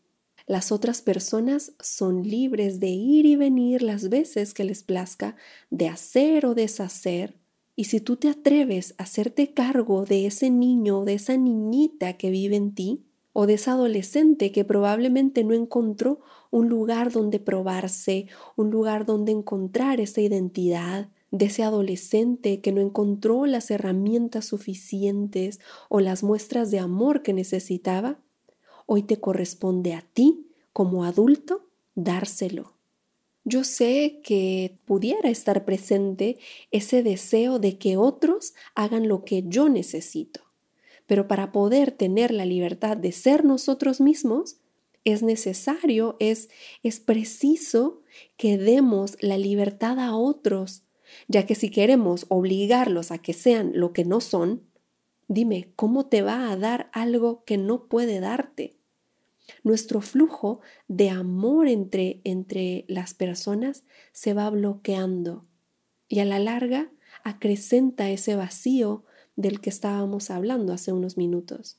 Las 0.49 0.73
otras 0.73 1.01
personas 1.01 1.75
son 1.79 2.25
libres 2.25 2.81
de 2.81 2.89
ir 2.89 3.25
y 3.25 3.37
venir 3.37 3.83
las 3.83 4.09
veces 4.09 4.53
que 4.53 4.65
les 4.65 4.83
plazca, 4.83 5.37
de 5.71 5.87
hacer 5.87 6.45
o 6.45 6.57
deshacer, 6.57 7.38
y 7.79 7.85
si 7.85 8.01
tú 8.01 8.17
te 8.17 8.29
atreves 8.29 8.97
a 8.99 9.05
hacerte 9.05 9.55
cargo 9.55 10.05
de 10.05 10.27
ese 10.27 10.51
niño 10.51 11.05
de 11.05 11.15
esa 11.15 11.37
niñita 11.37 12.15
que 12.15 12.29
vive 12.29 12.57
en 12.57 12.75
ti, 12.75 13.05
o 13.33 13.47
de 13.47 13.55
esa 13.55 13.75
adolescente 13.75 14.51
que 14.51 14.65
probablemente 14.65 15.45
no 15.45 15.55
encontró 15.55 16.19
un 16.51 16.69
lugar 16.69 17.13
donde 17.13 17.39
probarse, 17.39 18.27
un 18.57 18.73
lugar 18.73 19.07
donde 19.07 19.31
encontrar 19.31 20.01
esa 20.01 20.21
identidad, 20.21 21.09
de 21.31 21.45
ese 21.45 21.63
adolescente 21.63 22.61
que 22.61 22.73
no 22.73 22.81
encontró 22.81 23.47
las 23.47 23.71
herramientas 23.71 24.47
suficientes 24.47 25.61
o 25.89 26.01
las 26.01 26.25
muestras 26.25 26.73
de 26.73 26.81
amor 26.81 27.23
que 27.23 27.33
necesitaba, 27.33 28.19
hoy 28.87 29.05
te 29.05 29.21
corresponde 29.21 29.95
a 29.95 30.01
ti, 30.01 30.49
como 30.73 31.05
adulto, 31.05 31.69
dárselo 31.95 32.78
yo 33.49 33.65
sé 33.65 34.21
que 34.23 34.79
pudiera 34.85 35.31
estar 35.31 35.65
presente 35.65 36.39
ese 36.71 37.03
deseo 37.03 37.59
de 37.59 37.79
que 37.79 37.97
otros 37.97 38.55
hagan 38.75 39.09
lo 39.09 39.25
que 39.25 39.45
yo 39.47 39.69
necesito. 39.69 40.41
Pero 41.07 41.27
para 41.27 41.53
poder 41.53 41.91
tener 41.91 42.31
la 42.31 42.45
libertad 42.45 42.97
de 42.97 43.13
ser 43.13 43.45
nosotros 43.45 44.01
mismos, 44.01 44.59
es 45.05 45.23
necesario, 45.23 46.17
es, 46.21 46.51
es 46.83 47.01
preciso 47.01 48.03
que 48.37 48.59
demos 48.59 49.17
la 49.21 49.39
libertad 49.39 49.99
a 49.99 50.15
otros, 50.15 50.83
ya 51.29 51.47
que 51.47 51.55
si 51.55 51.71
queremos 51.71 52.27
obligarlos 52.29 53.11
a 53.11 53.19
que 53.19 53.33
sean 53.33 53.73
lo 53.75 53.93
que 53.93 54.05
no 54.05 54.21
son, 54.21 54.63
dime, 55.29 55.73
¿cómo 55.77 56.07
te 56.07 56.23
va 56.23 56.51
a 56.51 56.57
dar 56.57 56.91
algo 56.93 57.45
que 57.45 57.57
no 57.57 57.87
puede 57.87 58.21
darte? 58.21 58.78
Nuestro 59.63 60.01
flujo 60.01 60.61
de 60.89 61.11
amor 61.11 61.69
entre, 61.69 62.21
entre 62.25 62.85
las 62.89 63.15
personas 63.15 63.85
se 64.13 64.35
va 64.35 64.49
bloqueando 64.51 65.45
y 66.09 66.21
a 66.21 66.25
la 66.25 66.39
larga 66.39 66.91
acrecenta 67.25 68.11
ese 68.11 68.37
vacío 68.37 69.05
del 69.37 69.61
que 69.61 69.71
estábamos 69.71 70.31
hablando 70.31 70.73
hace 70.73 70.93
unos 70.93 71.17
minutos. 71.17 71.79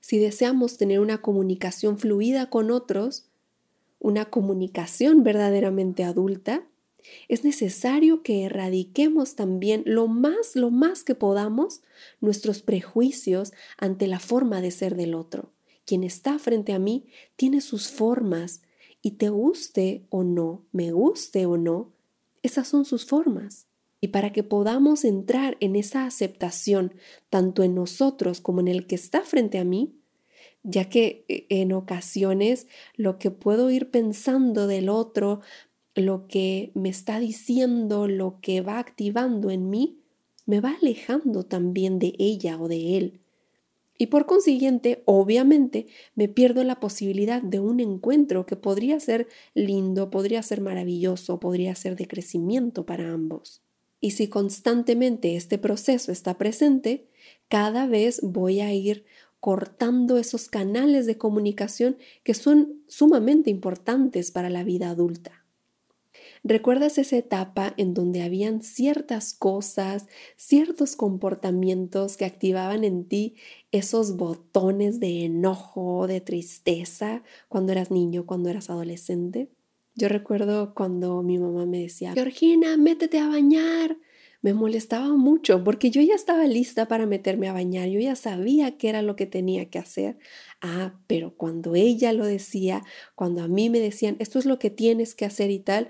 Si 0.00 0.18
deseamos 0.18 0.76
tener 0.76 1.00
una 1.00 1.20
comunicación 1.20 1.98
fluida 1.98 2.48
con 2.48 2.70
otros, 2.70 3.26
una 3.98 4.26
comunicación 4.26 5.22
verdaderamente 5.22 6.04
adulta, 6.04 6.64
es 7.28 7.44
necesario 7.44 8.22
que 8.22 8.44
erradiquemos 8.44 9.34
también 9.34 9.82
lo 9.86 10.06
más, 10.06 10.54
lo 10.54 10.70
más 10.70 11.02
que 11.02 11.14
podamos 11.14 11.82
nuestros 12.20 12.62
prejuicios 12.62 13.52
ante 13.78 14.06
la 14.06 14.20
forma 14.20 14.60
de 14.60 14.70
ser 14.70 14.96
del 14.96 15.14
otro. 15.14 15.50
Quien 15.90 16.04
está 16.04 16.38
frente 16.38 16.72
a 16.72 16.78
mí 16.78 17.06
tiene 17.34 17.60
sus 17.60 17.88
formas 17.88 18.62
y 19.02 19.16
te 19.16 19.28
guste 19.28 20.06
o 20.08 20.22
no, 20.22 20.64
me 20.70 20.92
guste 20.92 21.46
o 21.46 21.56
no, 21.56 21.90
esas 22.44 22.68
son 22.68 22.84
sus 22.84 23.04
formas. 23.06 23.66
Y 24.00 24.06
para 24.06 24.32
que 24.32 24.44
podamos 24.44 25.04
entrar 25.04 25.56
en 25.58 25.74
esa 25.74 26.06
aceptación, 26.06 26.94
tanto 27.28 27.64
en 27.64 27.74
nosotros 27.74 28.40
como 28.40 28.60
en 28.60 28.68
el 28.68 28.86
que 28.86 28.94
está 28.94 29.22
frente 29.22 29.58
a 29.58 29.64
mí, 29.64 29.96
ya 30.62 30.88
que 30.88 31.24
eh, 31.26 31.46
en 31.48 31.72
ocasiones 31.72 32.68
lo 32.94 33.18
que 33.18 33.32
puedo 33.32 33.68
ir 33.68 33.90
pensando 33.90 34.68
del 34.68 34.88
otro, 34.90 35.40
lo 35.96 36.28
que 36.28 36.70
me 36.74 36.88
está 36.88 37.18
diciendo, 37.18 38.06
lo 38.06 38.38
que 38.40 38.60
va 38.60 38.78
activando 38.78 39.50
en 39.50 39.68
mí, 39.70 39.98
me 40.46 40.60
va 40.60 40.76
alejando 40.80 41.42
también 41.42 41.98
de 41.98 42.14
ella 42.16 42.60
o 42.60 42.68
de 42.68 42.96
él. 42.96 43.19
Y 44.00 44.06
por 44.06 44.24
consiguiente, 44.24 45.02
obviamente, 45.04 45.86
me 46.14 46.26
pierdo 46.26 46.64
la 46.64 46.80
posibilidad 46.80 47.42
de 47.42 47.60
un 47.60 47.80
encuentro 47.80 48.46
que 48.46 48.56
podría 48.56 48.98
ser 48.98 49.28
lindo, 49.52 50.08
podría 50.08 50.42
ser 50.42 50.62
maravilloso, 50.62 51.38
podría 51.38 51.74
ser 51.74 51.96
de 51.96 52.08
crecimiento 52.08 52.86
para 52.86 53.12
ambos. 53.12 53.62
Y 54.00 54.12
si 54.12 54.28
constantemente 54.28 55.36
este 55.36 55.58
proceso 55.58 56.12
está 56.12 56.38
presente, 56.38 57.10
cada 57.48 57.86
vez 57.86 58.20
voy 58.22 58.60
a 58.60 58.72
ir 58.72 59.04
cortando 59.38 60.16
esos 60.16 60.48
canales 60.48 61.04
de 61.04 61.18
comunicación 61.18 61.98
que 62.22 62.32
son 62.32 62.82
sumamente 62.88 63.50
importantes 63.50 64.30
para 64.30 64.48
la 64.48 64.64
vida 64.64 64.88
adulta. 64.88 65.44
¿Recuerdas 66.42 66.96
esa 66.96 67.18
etapa 67.18 67.74
en 67.76 67.92
donde 67.92 68.22
habían 68.22 68.62
ciertas 68.62 69.34
cosas, 69.34 70.06
ciertos 70.36 70.96
comportamientos 70.96 72.16
que 72.16 72.24
activaban 72.24 72.82
en 72.82 73.04
ti 73.04 73.34
esos 73.72 74.16
botones 74.16 75.00
de 75.00 75.24
enojo, 75.24 76.06
de 76.06 76.20
tristeza, 76.20 77.22
cuando 77.48 77.72
eras 77.72 77.90
niño, 77.90 78.26
cuando 78.26 78.48
eras 78.48 78.70
adolescente? 78.70 79.48
Yo 79.94 80.08
recuerdo 80.08 80.74
cuando 80.74 81.22
mi 81.22 81.38
mamá 81.38 81.66
me 81.66 81.80
decía, 81.80 82.12
Georgina, 82.12 82.76
métete 82.76 83.18
a 83.18 83.28
bañar. 83.28 83.96
Me 84.42 84.54
molestaba 84.54 85.08
mucho 85.16 85.62
porque 85.62 85.90
yo 85.90 86.00
ya 86.00 86.14
estaba 86.14 86.46
lista 86.46 86.88
para 86.88 87.04
meterme 87.04 87.48
a 87.48 87.52
bañar, 87.52 87.88
yo 87.88 88.00
ya 88.00 88.16
sabía 88.16 88.78
qué 88.78 88.88
era 88.88 89.02
lo 89.02 89.14
que 89.14 89.26
tenía 89.26 89.68
que 89.68 89.78
hacer. 89.78 90.18
Ah, 90.62 90.94
pero 91.06 91.36
cuando 91.36 91.74
ella 91.74 92.14
lo 92.14 92.24
decía, 92.24 92.82
cuando 93.14 93.42
a 93.42 93.48
mí 93.48 93.68
me 93.68 93.80
decían, 93.80 94.16
esto 94.18 94.38
es 94.38 94.46
lo 94.46 94.58
que 94.58 94.70
tienes 94.70 95.14
que 95.14 95.26
hacer 95.26 95.50
y 95.50 95.58
tal, 95.58 95.88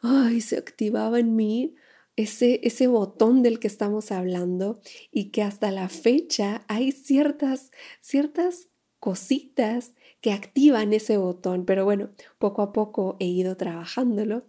ay, 0.00 0.40
se 0.40 0.56
activaba 0.56 1.20
en 1.20 1.36
mí 1.36 1.74
ese, 2.16 2.60
ese 2.62 2.86
botón 2.86 3.42
del 3.42 3.58
que 3.58 3.68
estamos 3.68 4.12
hablando 4.12 4.80
y 5.10 5.30
que 5.30 5.42
hasta 5.42 5.70
la 5.70 5.88
fecha 5.88 6.64
hay 6.68 6.92
ciertas, 6.92 7.70
ciertas 8.00 8.68
cositas 9.00 9.92
que 10.20 10.32
activan 10.32 10.92
ese 10.92 11.16
botón, 11.16 11.64
pero 11.64 11.84
bueno, 11.84 12.10
poco 12.38 12.62
a 12.62 12.72
poco 12.72 13.16
he 13.18 13.26
ido 13.26 13.56
trabajándolo 13.56 14.44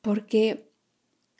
porque 0.00 0.72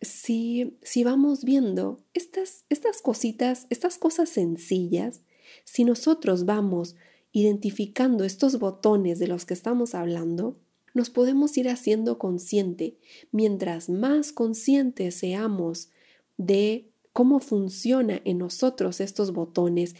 si, 0.02 0.78
si 0.83 1.04
vamos 1.04 1.45
viendo 1.45 2.04
estas, 2.12 2.64
estas 2.69 3.00
cositas, 3.00 3.66
estas 3.71 3.99
cosas 3.99 4.28
sencillas, 4.28 5.23
si 5.64 5.85
nosotros 5.85 6.45
vamos 6.45 6.97
identificando 7.33 8.25
estos 8.25 8.59
botones 8.59 9.19
de 9.19 9.28
los 9.28 9.47
que 9.47 9.54
estamos 9.54 9.95
hablando, 9.95 10.59
nos 10.95 11.11
podemos 11.11 11.57
ir 11.57 11.69
haciendo 11.69 12.19
consciente. 12.19 12.99
Mientras 13.31 13.89
más 13.89 14.33
conscientes 14.33 15.15
seamos 15.17 15.91
de 16.37 16.91
cómo 17.13 17.41
funciona 17.41 18.21
en 18.25 18.39
nosotros 18.39 19.01
estos 19.01 19.33
botones, 19.33 19.95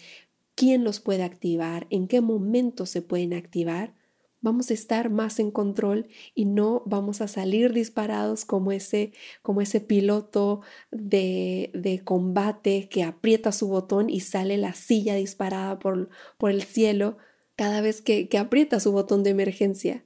quién 0.55 0.85
los 0.85 1.01
puede 1.01 1.23
activar, 1.23 1.87
en 1.91 2.09
qué 2.09 2.21
momento 2.21 2.87
se 2.87 3.03
pueden 3.03 3.35
activar, 3.35 3.95
vamos 4.41 4.71
a 4.71 4.75
estar 4.75 5.09
más 5.09 5.39
en 5.39 5.51
control 5.51 6.09
y 6.35 6.45
no 6.45 6.83
vamos 6.85 7.21
a 7.21 7.29
salir 7.29 7.73
disparados 7.73 8.45
como 8.45 8.73
ese, 8.73 9.13
como 9.41 9.61
ese 9.61 9.81
piloto 9.81 10.61
de, 10.91 11.71
de 11.75 12.01
combate 12.01 12.89
que 12.89 13.05
aprieta 13.05 13.53
su 13.53 13.69
botón 13.69 14.11
y 14.11 14.21
sale 14.21 14.59
la 14.59 14.75
silla 14.75 15.15
disparada 15.15 15.79
por, 15.79 16.11
por 16.39 16.51
el 16.51 16.63
cielo 16.63 17.17
cada 17.57 17.81
vez 17.81 18.03
que, 18.03 18.29
que 18.29 18.39
aprieta 18.39 18.81
su 18.81 18.93
botón 18.93 19.23
de 19.23 19.31
emergencia. 19.31 20.05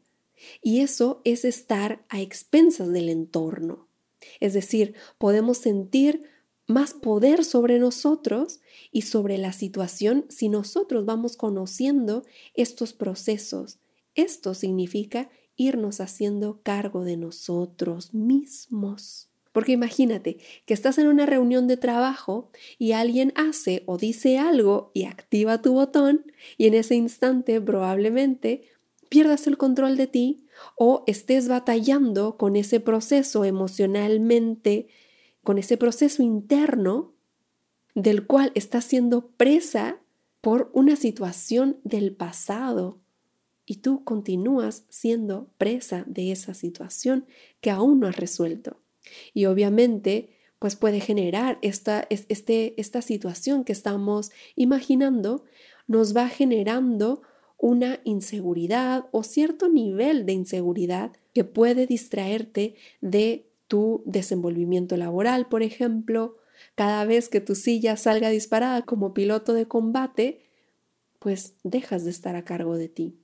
Y 0.62 0.80
eso 0.80 1.20
es 1.24 1.44
estar 1.44 2.04
a 2.08 2.20
expensas 2.20 2.92
del 2.92 3.08
entorno. 3.08 3.88
Es 4.40 4.54
decir, 4.54 4.94
podemos 5.18 5.58
sentir 5.58 6.24
más 6.66 6.94
poder 6.94 7.44
sobre 7.44 7.78
nosotros 7.78 8.60
y 8.90 9.02
sobre 9.02 9.38
la 9.38 9.52
situación 9.52 10.26
si 10.28 10.48
nosotros 10.48 11.04
vamos 11.04 11.36
conociendo 11.36 12.24
estos 12.54 12.92
procesos. 12.92 13.78
Esto 14.14 14.54
significa 14.54 15.30
irnos 15.56 16.00
haciendo 16.00 16.60
cargo 16.62 17.04
de 17.04 17.16
nosotros 17.16 18.12
mismos. 18.14 19.28
Porque 19.52 19.72
imagínate 19.72 20.36
que 20.66 20.74
estás 20.74 20.98
en 20.98 21.06
una 21.06 21.24
reunión 21.24 21.66
de 21.66 21.78
trabajo 21.78 22.50
y 22.78 22.92
alguien 22.92 23.32
hace 23.36 23.84
o 23.86 23.96
dice 23.96 24.38
algo 24.38 24.90
y 24.92 25.04
activa 25.04 25.62
tu 25.62 25.72
botón 25.72 26.30
y 26.58 26.66
en 26.66 26.74
ese 26.74 26.94
instante 26.94 27.58
probablemente 27.60 28.68
pierdas 29.08 29.46
el 29.46 29.56
control 29.56 29.96
de 29.96 30.06
ti 30.06 30.46
o 30.76 31.04
estés 31.06 31.48
batallando 31.48 32.36
con 32.36 32.56
ese 32.56 32.80
proceso 32.80 33.44
emocionalmente, 33.44 34.88
con 35.42 35.58
ese 35.58 35.76
proceso 35.76 36.22
interno 36.22 37.14
del 37.94 38.26
cual 38.26 38.52
estás 38.54 38.84
siendo 38.84 39.28
presa 39.28 40.00
por 40.40 40.70
una 40.74 40.96
situación 40.96 41.80
del 41.82 42.14
pasado 42.14 43.00
y 43.64 43.76
tú 43.76 44.04
continúas 44.04 44.84
siendo 44.88 45.50
presa 45.58 46.04
de 46.06 46.30
esa 46.30 46.54
situación 46.54 47.26
que 47.60 47.70
aún 47.70 47.98
no 48.00 48.06
has 48.06 48.16
resuelto. 48.16 48.80
Y 49.34 49.46
obviamente, 49.46 50.36
pues 50.58 50.76
puede 50.76 51.00
generar 51.00 51.58
esta, 51.62 52.06
este, 52.10 52.80
esta 52.80 53.02
situación 53.02 53.64
que 53.64 53.72
estamos 53.72 54.30
imaginando, 54.54 55.44
nos 55.88 56.16
va 56.16 56.28
generando 56.28 57.22
una 57.58 58.00
inseguridad 58.04 59.06
o 59.12 59.22
cierto 59.22 59.68
nivel 59.68 60.26
de 60.26 60.32
inseguridad 60.32 61.12
que 61.34 61.44
puede 61.44 61.86
distraerte 61.86 62.74
de 63.00 63.46
tu 63.68 64.02
desenvolvimiento 64.06 64.96
laboral, 64.96 65.48
por 65.48 65.62
ejemplo, 65.62 66.36
cada 66.74 67.04
vez 67.04 67.28
que 67.28 67.40
tu 67.40 67.54
silla 67.54 67.96
salga 67.96 68.30
disparada 68.30 68.82
como 68.82 69.14
piloto 69.14 69.52
de 69.52 69.66
combate, 69.66 70.40
pues 71.18 71.54
dejas 71.64 72.04
de 72.04 72.10
estar 72.10 72.36
a 72.36 72.44
cargo 72.44 72.76
de 72.76 72.88
ti. 72.88 73.16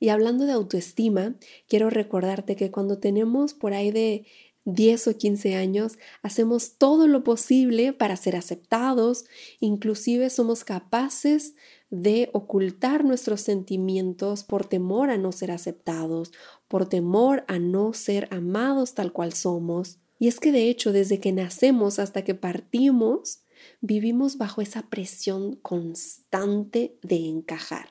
Y 0.00 0.10
hablando 0.10 0.44
de 0.44 0.52
autoestima, 0.52 1.34
quiero 1.68 1.90
recordarte 1.90 2.56
que 2.56 2.70
cuando 2.70 2.98
tenemos 2.98 3.54
por 3.54 3.72
ahí 3.72 3.90
de 3.90 4.26
10 4.68 5.08
o 5.08 5.16
15 5.16 5.56
años, 5.56 5.98
hacemos 6.22 6.72
todo 6.76 7.06
lo 7.06 7.24
posible 7.24 7.94
para 7.94 8.16
ser 8.16 8.36
aceptados, 8.36 9.24
inclusive 9.60 10.28
somos 10.28 10.62
capaces 10.62 11.54
de 11.90 12.28
ocultar 12.34 13.02
nuestros 13.02 13.40
sentimientos 13.40 14.44
por 14.44 14.66
temor 14.66 15.08
a 15.08 15.16
no 15.16 15.32
ser 15.32 15.52
aceptados, 15.52 16.32
por 16.68 16.86
temor 16.86 17.44
a 17.48 17.58
no 17.58 17.94
ser 17.94 18.28
amados 18.30 18.92
tal 18.92 19.12
cual 19.12 19.32
somos. 19.32 19.98
Y 20.18 20.28
es 20.28 20.38
que 20.38 20.52
de 20.52 20.68
hecho, 20.68 20.92
desde 20.92 21.18
que 21.18 21.32
nacemos 21.32 21.98
hasta 21.98 22.22
que 22.22 22.34
partimos, 22.34 23.40
vivimos 23.80 24.36
bajo 24.36 24.60
esa 24.60 24.82
presión 24.90 25.56
constante 25.56 26.98
de 27.02 27.26
encajar, 27.26 27.88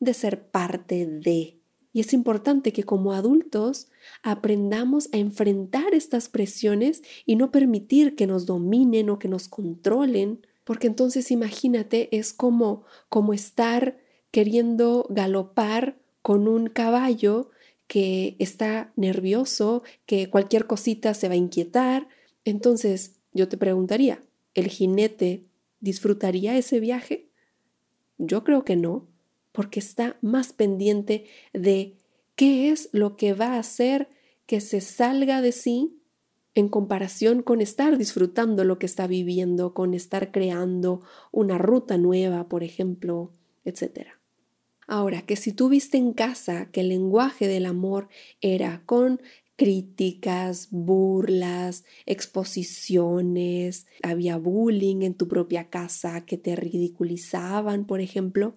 de 0.00 0.12
ser 0.12 0.48
parte 0.48 1.06
de. 1.06 1.59
Y 1.92 2.00
es 2.00 2.12
importante 2.12 2.72
que 2.72 2.84
como 2.84 3.12
adultos 3.12 3.88
aprendamos 4.22 5.08
a 5.12 5.16
enfrentar 5.16 5.92
estas 5.92 6.28
presiones 6.28 7.02
y 7.26 7.36
no 7.36 7.50
permitir 7.50 8.14
que 8.14 8.26
nos 8.26 8.46
dominen 8.46 9.10
o 9.10 9.18
que 9.18 9.28
nos 9.28 9.48
controlen, 9.48 10.46
porque 10.64 10.86
entonces 10.86 11.30
imagínate, 11.30 12.08
es 12.16 12.32
como, 12.32 12.84
como 13.08 13.32
estar 13.32 13.98
queriendo 14.30 15.06
galopar 15.10 15.98
con 16.22 16.46
un 16.46 16.68
caballo 16.68 17.50
que 17.88 18.36
está 18.38 18.92
nervioso, 18.94 19.82
que 20.06 20.30
cualquier 20.30 20.68
cosita 20.68 21.12
se 21.12 21.26
va 21.26 21.34
a 21.34 21.38
inquietar. 21.38 22.06
Entonces 22.44 23.16
yo 23.32 23.48
te 23.48 23.56
preguntaría, 23.56 24.22
¿el 24.54 24.68
jinete 24.68 25.44
disfrutaría 25.80 26.56
ese 26.56 26.78
viaje? 26.78 27.26
Yo 28.18 28.44
creo 28.44 28.64
que 28.64 28.76
no, 28.76 29.08
porque 29.52 29.80
está 29.80 30.16
más 30.20 30.52
pendiente 30.52 31.24
de 31.52 31.96
qué 32.36 32.70
es 32.70 32.88
lo 32.92 33.16
que 33.16 33.34
va 33.34 33.54
a 33.54 33.58
hacer 33.58 34.08
que 34.46 34.60
se 34.60 34.80
salga 34.80 35.42
de 35.42 35.52
sí 35.52 36.00
en 36.54 36.68
comparación 36.68 37.42
con 37.42 37.60
estar 37.60 37.96
disfrutando 37.96 38.64
lo 38.64 38.78
que 38.78 38.86
está 38.86 39.06
viviendo, 39.06 39.74
con 39.74 39.94
estar 39.94 40.32
creando 40.32 41.02
una 41.30 41.58
ruta 41.58 41.96
nueva, 41.96 42.48
por 42.48 42.64
ejemplo, 42.64 43.32
etc. 43.64 44.08
Ahora, 44.86 45.22
que 45.22 45.36
si 45.36 45.52
tú 45.52 45.68
viste 45.68 45.98
en 45.98 46.12
casa 46.12 46.70
que 46.72 46.80
el 46.80 46.88
lenguaje 46.88 47.46
del 47.46 47.66
amor 47.66 48.08
era 48.40 48.82
con 48.86 49.20
críticas, 49.54 50.68
burlas, 50.70 51.84
exposiciones, 52.06 53.86
había 54.02 54.38
bullying 54.38 55.02
en 55.02 55.14
tu 55.14 55.28
propia 55.28 55.68
casa 55.68 56.24
que 56.24 56.38
te 56.38 56.56
ridiculizaban, 56.56 57.86
por 57.86 58.00
ejemplo, 58.00 58.56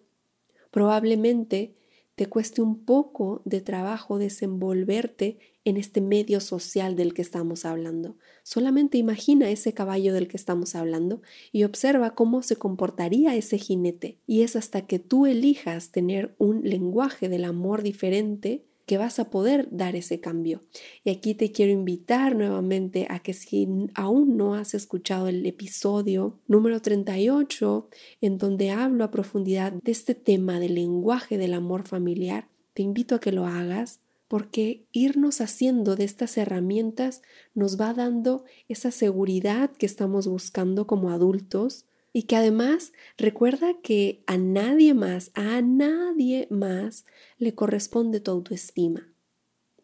probablemente 0.73 1.75
te 2.15 2.25
cueste 2.27 2.62
un 2.62 2.83
poco 2.83 3.43
de 3.45 3.62
trabajo 3.62 4.17
desenvolverte 4.17 5.38
en 5.65 5.77
este 5.77 6.01
medio 6.01 6.39
social 6.41 6.95
del 6.95 7.13
que 7.13 7.21
estamos 7.21 7.63
hablando. 7.63 8.17
Solamente 8.41 8.97
imagina 8.97 9.49
ese 9.49 9.73
caballo 9.73 10.13
del 10.13 10.27
que 10.27 10.36
estamos 10.36 10.75
hablando 10.75 11.21
y 11.51 11.63
observa 11.63 12.15
cómo 12.15 12.41
se 12.41 12.55
comportaría 12.55 13.36
ese 13.36 13.59
jinete. 13.59 14.17
Y 14.25 14.41
es 14.41 14.55
hasta 14.55 14.86
que 14.86 14.97
tú 14.97 15.27
elijas 15.27 15.91
tener 15.91 16.36
un 16.39 16.63
lenguaje 16.63 17.29
del 17.29 17.45
amor 17.45 17.83
diferente 17.83 18.65
que 18.85 18.97
vas 18.97 19.19
a 19.19 19.29
poder 19.29 19.67
dar 19.71 19.95
ese 19.95 20.19
cambio. 20.19 20.63
Y 21.03 21.09
aquí 21.11 21.35
te 21.35 21.51
quiero 21.51 21.71
invitar 21.71 22.35
nuevamente 22.35 23.07
a 23.09 23.19
que 23.19 23.33
si 23.33 23.67
aún 23.93 24.37
no 24.37 24.55
has 24.55 24.73
escuchado 24.73 25.27
el 25.27 25.45
episodio 25.45 26.39
número 26.47 26.81
38, 26.81 27.89
en 28.21 28.37
donde 28.37 28.71
hablo 28.71 29.03
a 29.03 29.11
profundidad 29.11 29.73
de 29.73 29.91
este 29.91 30.15
tema 30.15 30.59
del 30.59 30.75
lenguaje 30.75 31.37
del 31.37 31.53
amor 31.53 31.87
familiar, 31.87 32.47
te 32.73 32.81
invito 32.81 33.15
a 33.15 33.19
que 33.19 33.31
lo 33.31 33.45
hagas 33.45 33.99
porque 34.27 34.85
irnos 34.91 35.41
haciendo 35.41 35.95
de 35.95 36.05
estas 36.05 36.37
herramientas 36.37 37.21
nos 37.53 37.79
va 37.79 37.93
dando 37.93 38.45
esa 38.67 38.89
seguridad 38.89 39.69
que 39.71 39.85
estamos 39.85 40.27
buscando 40.27 40.87
como 40.87 41.11
adultos 41.11 41.85
y 42.13 42.23
que 42.23 42.36
además 42.36 42.93
recuerda 43.17 43.73
que 43.82 44.23
a 44.28 44.38
nadie 44.38 44.93
más, 44.93 45.32
a 45.34 45.62
nadie 45.62 46.47
más 46.52 47.06
le 47.39 47.56
corresponde 47.56 48.19
tu 48.19 48.30
autoestima. 48.30 49.12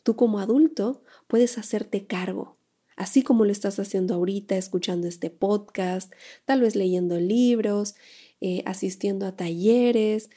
Tú 0.03 0.15
como 0.15 0.39
adulto 0.39 1.03
puedes 1.27 1.57
hacerte 1.57 2.05
cargo, 2.05 2.57
así 2.95 3.23
como 3.23 3.45
lo 3.45 3.51
estás 3.51 3.79
haciendo 3.79 4.13
ahorita, 4.13 4.55
escuchando 4.57 5.07
este 5.07 5.31
podcast, 5.31 6.13
tal 6.45 6.61
vez 6.61 6.75
leyendo 6.75 7.19
libros, 7.19 7.95
eh, 8.41 8.61
asistiendo 8.65 9.25
a 9.25 9.35
talleres, 9.35 10.29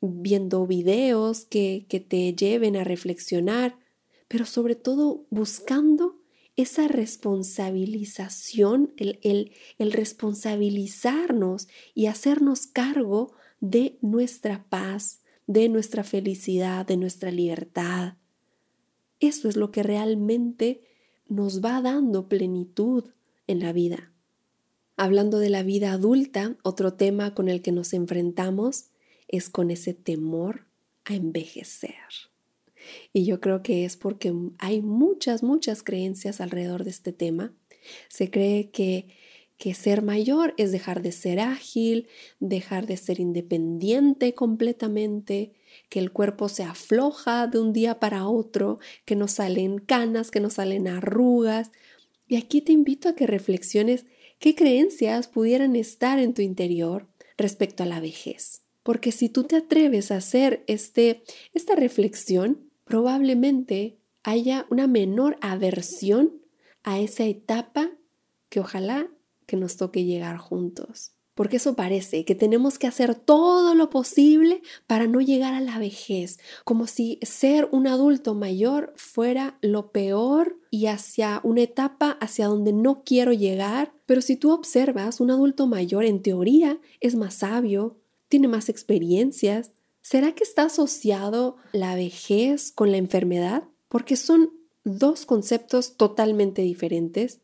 viendo 0.00 0.66
videos 0.66 1.44
que, 1.44 1.86
que 1.88 2.00
te 2.00 2.34
lleven 2.34 2.76
a 2.76 2.84
reflexionar, 2.84 3.78
pero 4.26 4.46
sobre 4.46 4.74
todo 4.74 5.26
buscando 5.30 6.19
esa 6.62 6.88
responsabilización, 6.88 8.94
el, 8.96 9.18
el, 9.22 9.52
el, 9.78 9.92
responsabilizarnos 9.92 11.68
y 11.94 12.06
hacernos 12.06 12.66
cargo 12.66 13.34
de 13.60 13.98
nuestra 14.00 14.64
paz, 14.68 15.20
de 15.46 15.68
nuestra 15.68 16.04
felicidad, 16.04 16.86
de 16.86 16.96
nuestra 16.96 17.30
libertad. 17.30 18.14
Eso 19.20 19.48
es 19.48 19.56
lo 19.56 19.70
que 19.70 19.82
realmente 19.82 20.82
nos 21.28 21.64
va 21.64 21.80
dando 21.82 22.28
plenitud 22.28 23.10
en 23.46 23.60
la 23.60 23.72
vida. 23.72 24.12
Hablando 24.96 25.38
de 25.38 25.50
la 25.50 25.62
vida 25.62 25.92
adulta, 25.92 26.56
otro 26.62 26.94
tema 26.94 27.34
con 27.34 27.48
el 27.48 27.62
que 27.62 27.72
nos 27.72 27.94
enfrentamos 27.94 28.86
es 29.28 29.48
con 29.48 29.70
ese 29.70 29.94
temor 29.94 30.66
a 31.04 31.14
envejecer. 31.14 32.29
Y 33.12 33.24
yo 33.24 33.40
creo 33.40 33.62
que 33.62 33.84
es 33.84 33.96
porque 33.96 34.32
hay 34.58 34.82
muchas, 34.82 35.42
muchas 35.42 35.82
creencias 35.82 36.40
alrededor 36.40 36.84
de 36.84 36.90
este 36.90 37.12
tema. 37.12 37.52
Se 38.08 38.30
cree 38.30 38.70
que, 38.70 39.08
que 39.56 39.74
ser 39.74 40.02
mayor 40.02 40.54
es 40.58 40.70
dejar 40.70 41.02
de 41.02 41.12
ser 41.12 41.40
ágil, 41.40 42.08
dejar 42.38 42.86
de 42.86 42.96
ser 42.96 43.18
independiente 43.18 44.34
completamente, 44.34 45.52
que 45.88 45.98
el 45.98 46.12
cuerpo 46.12 46.48
se 46.48 46.62
afloja 46.62 47.46
de 47.48 47.58
un 47.58 47.72
día 47.72 47.98
para 47.98 48.28
otro, 48.28 48.78
que 49.04 49.16
nos 49.16 49.32
salen 49.32 49.78
canas, 49.78 50.30
que 50.30 50.40
nos 50.40 50.54
salen 50.54 50.86
arrugas. 50.86 51.72
Y 52.28 52.36
aquí 52.36 52.60
te 52.60 52.72
invito 52.72 53.08
a 53.08 53.14
que 53.16 53.26
reflexiones 53.26 54.06
qué 54.38 54.54
creencias 54.54 55.26
pudieran 55.26 55.74
estar 55.74 56.20
en 56.20 56.32
tu 56.32 56.42
interior 56.42 57.08
respecto 57.36 57.82
a 57.82 57.86
la 57.86 57.98
vejez. 57.98 58.62
Porque 58.84 59.10
si 59.10 59.28
tú 59.28 59.44
te 59.44 59.56
atreves 59.56 60.10
a 60.10 60.16
hacer 60.16 60.64
este, 60.66 61.22
esta 61.52 61.74
reflexión, 61.74 62.69
probablemente 62.90 64.00
haya 64.24 64.66
una 64.68 64.88
menor 64.88 65.36
aversión 65.40 66.42
a 66.82 66.98
esa 66.98 67.24
etapa 67.24 67.92
que 68.48 68.58
ojalá 68.58 69.08
que 69.46 69.56
nos 69.56 69.76
toque 69.76 70.04
llegar 70.04 70.38
juntos. 70.38 71.12
Porque 71.34 71.58
eso 71.58 71.76
parece 71.76 72.24
que 72.24 72.34
tenemos 72.34 72.80
que 72.80 72.88
hacer 72.88 73.14
todo 73.14 73.76
lo 73.76 73.90
posible 73.90 74.60
para 74.88 75.06
no 75.06 75.20
llegar 75.20 75.54
a 75.54 75.60
la 75.60 75.78
vejez, 75.78 76.40
como 76.64 76.88
si 76.88 77.20
ser 77.22 77.68
un 77.70 77.86
adulto 77.86 78.34
mayor 78.34 78.92
fuera 78.96 79.56
lo 79.62 79.92
peor 79.92 80.58
y 80.70 80.86
hacia 80.86 81.40
una 81.44 81.62
etapa 81.62 82.18
hacia 82.20 82.48
donde 82.48 82.72
no 82.72 83.04
quiero 83.04 83.32
llegar. 83.32 83.92
Pero 84.04 84.20
si 84.20 84.34
tú 84.34 84.50
observas, 84.50 85.20
un 85.20 85.30
adulto 85.30 85.68
mayor 85.68 86.04
en 86.04 86.22
teoría 86.22 86.80
es 86.98 87.14
más 87.14 87.34
sabio, 87.34 87.96
tiene 88.28 88.48
más 88.48 88.68
experiencias. 88.68 89.70
¿Será 90.02 90.32
que 90.32 90.44
está 90.44 90.64
asociado 90.64 91.56
la 91.72 91.94
vejez 91.94 92.72
con 92.72 92.90
la 92.90 92.96
enfermedad? 92.96 93.64
Porque 93.88 94.16
son 94.16 94.50
dos 94.84 95.26
conceptos 95.26 95.96
totalmente 95.96 96.62
diferentes 96.62 97.40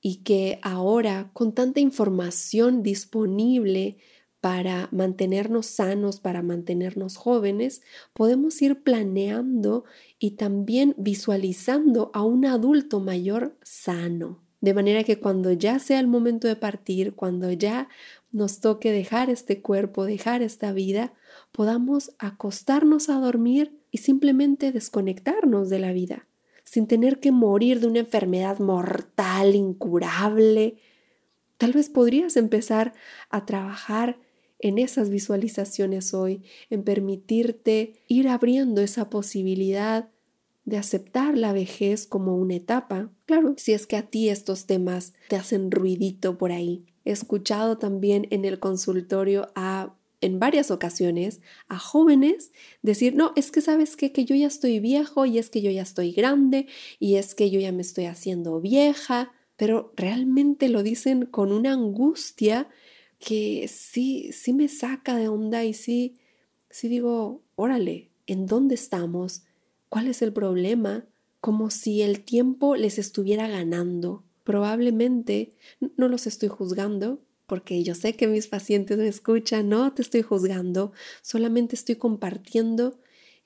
y 0.00 0.22
que 0.22 0.58
ahora 0.62 1.30
con 1.32 1.54
tanta 1.54 1.80
información 1.80 2.82
disponible 2.82 3.98
para 4.40 4.88
mantenernos 4.92 5.66
sanos, 5.66 6.20
para 6.20 6.42
mantenernos 6.42 7.16
jóvenes, 7.16 7.82
podemos 8.12 8.60
ir 8.62 8.82
planeando 8.82 9.84
y 10.18 10.32
también 10.32 10.94
visualizando 10.96 12.10
a 12.14 12.22
un 12.22 12.46
adulto 12.46 13.00
mayor 13.00 13.56
sano. 13.62 14.40
De 14.60 14.74
manera 14.74 15.04
que 15.04 15.20
cuando 15.20 15.52
ya 15.52 15.78
sea 15.78 16.00
el 16.00 16.08
momento 16.08 16.48
de 16.48 16.56
partir, 16.56 17.14
cuando 17.14 17.52
ya 17.52 17.88
nos 18.30 18.60
toque 18.60 18.92
dejar 18.92 19.30
este 19.30 19.62
cuerpo, 19.62 20.04
dejar 20.04 20.42
esta 20.42 20.72
vida, 20.72 21.14
podamos 21.52 22.14
acostarnos 22.18 23.08
a 23.08 23.18
dormir 23.18 23.78
y 23.90 23.98
simplemente 23.98 24.72
desconectarnos 24.72 25.70
de 25.70 25.78
la 25.78 25.92
vida, 25.92 26.28
sin 26.64 26.86
tener 26.86 27.20
que 27.20 27.32
morir 27.32 27.80
de 27.80 27.86
una 27.86 28.00
enfermedad 28.00 28.58
mortal, 28.58 29.54
incurable. 29.54 30.76
Tal 31.56 31.72
vez 31.72 31.88
podrías 31.88 32.36
empezar 32.36 32.92
a 33.30 33.46
trabajar 33.46 34.18
en 34.58 34.78
esas 34.78 35.08
visualizaciones 35.08 36.14
hoy, 36.14 36.42
en 36.68 36.82
permitirte 36.82 37.94
ir 38.08 38.28
abriendo 38.28 38.82
esa 38.82 39.08
posibilidad 39.08 40.10
de 40.64 40.76
aceptar 40.76 41.38
la 41.38 41.52
vejez 41.52 42.06
como 42.06 42.36
una 42.36 42.56
etapa. 42.56 43.10
Claro, 43.24 43.54
si 43.56 43.72
es 43.72 43.86
que 43.86 43.96
a 43.96 44.02
ti 44.02 44.28
estos 44.28 44.66
temas 44.66 45.14
te 45.28 45.36
hacen 45.36 45.70
ruidito 45.70 46.36
por 46.36 46.52
ahí. 46.52 46.84
Escuchado 47.08 47.78
también 47.78 48.26
en 48.30 48.44
el 48.44 48.58
consultorio 48.58 49.50
a 49.54 49.94
en 50.20 50.40
varias 50.40 50.70
ocasiones 50.70 51.40
a 51.68 51.78
jóvenes 51.78 52.52
decir, 52.82 53.14
no, 53.14 53.32
es 53.36 53.50
que 53.50 53.60
sabes 53.60 53.96
que 53.96 54.10
yo 54.24 54.34
ya 54.34 54.46
estoy 54.46 54.80
viejo 54.80 55.26
y 55.26 55.38
es 55.38 55.48
que 55.48 55.62
yo 55.62 55.70
ya 55.70 55.82
estoy 55.82 56.12
grande 56.12 56.66
y 56.98 57.14
es 57.14 57.34
que 57.34 57.50
yo 57.50 57.60
ya 57.60 57.72
me 57.72 57.82
estoy 57.82 58.06
haciendo 58.06 58.60
vieja, 58.60 59.32
pero 59.56 59.92
realmente 59.96 60.68
lo 60.68 60.82
dicen 60.82 61.24
con 61.24 61.52
una 61.52 61.72
angustia 61.72 62.68
que 63.18 63.68
sí, 63.68 64.32
sí 64.32 64.52
me 64.52 64.68
saca 64.68 65.16
de 65.16 65.28
onda 65.28 65.64
y 65.64 65.74
sí, 65.74 66.16
sí 66.68 66.88
digo, 66.88 67.42
órale, 67.56 68.10
¿en 68.26 68.46
dónde 68.46 68.74
estamos? 68.74 69.44
¿Cuál 69.88 70.08
es 70.08 70.20
el 70.22 70.32
problema? 70.32 71.06
Como 71.40 71.70
si 71.70 72.02
el 72.02 72.20
tiempo 72.20 72.76
les 72.76 72.98
estuviera 72.98 73.48
ganando. 73.48 74.24
Probablemente 74.48 75.52
no 75.98 76.08
los 76.08 76.26
estoy 76.26 76.48
juzgando, 76.48 77.20
porque 77.46 77.82
yo 77.82 77.94
sé 77.94 78.14
que 78.14 78.26
mis 78.26 78.46
pacientes 78.46 78.96
me 78.96 79.06
escuchan, 79.06 79.68
no 79.68 79.92
te 79.92 80.00
estoy 80.00 80.22
juzgando, 80.22 80.92
solamente 81.20 81.76
estoy 81.76 81.96
compartiendo 81.96 82.98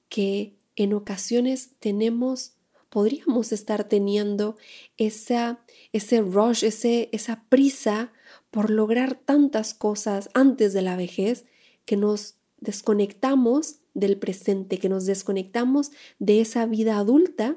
que 0.08 0.54
en 0.76 0.94
ocasiones 0.94 1.70
tenemos, 1.80 2.52
podríamos 2.88 3.50
estar 3.50 3.82
teniendo 3.82 4.56
esa, 4.96 5.64
ese 5.92 6.20
rush, 6.20 6.62
ese, 6.62 7.08
esa 7.10 7.46
prisa 7.48 8.12
por 8.52 8.70
lograr 8.70 9.16
tantas 9.16 9.74
cosas 9.74 10.30
antes 10.34 10.72
de 10.72 10.82
la 10.82 10.94
vejez 10.94 11.46
que 11.84 11.96
nos 11.96 12.36
desconectamos 12.58 13.80
del 13.92 14.20
presente, 14.20 14.78
que 14.78 14.88
nos 14.88 15.06
desconectamos 15.06 15.90
de 16.20 16.40
esa 16.40 16.64
vida 16.64 16.96
adulta 16.96 17.56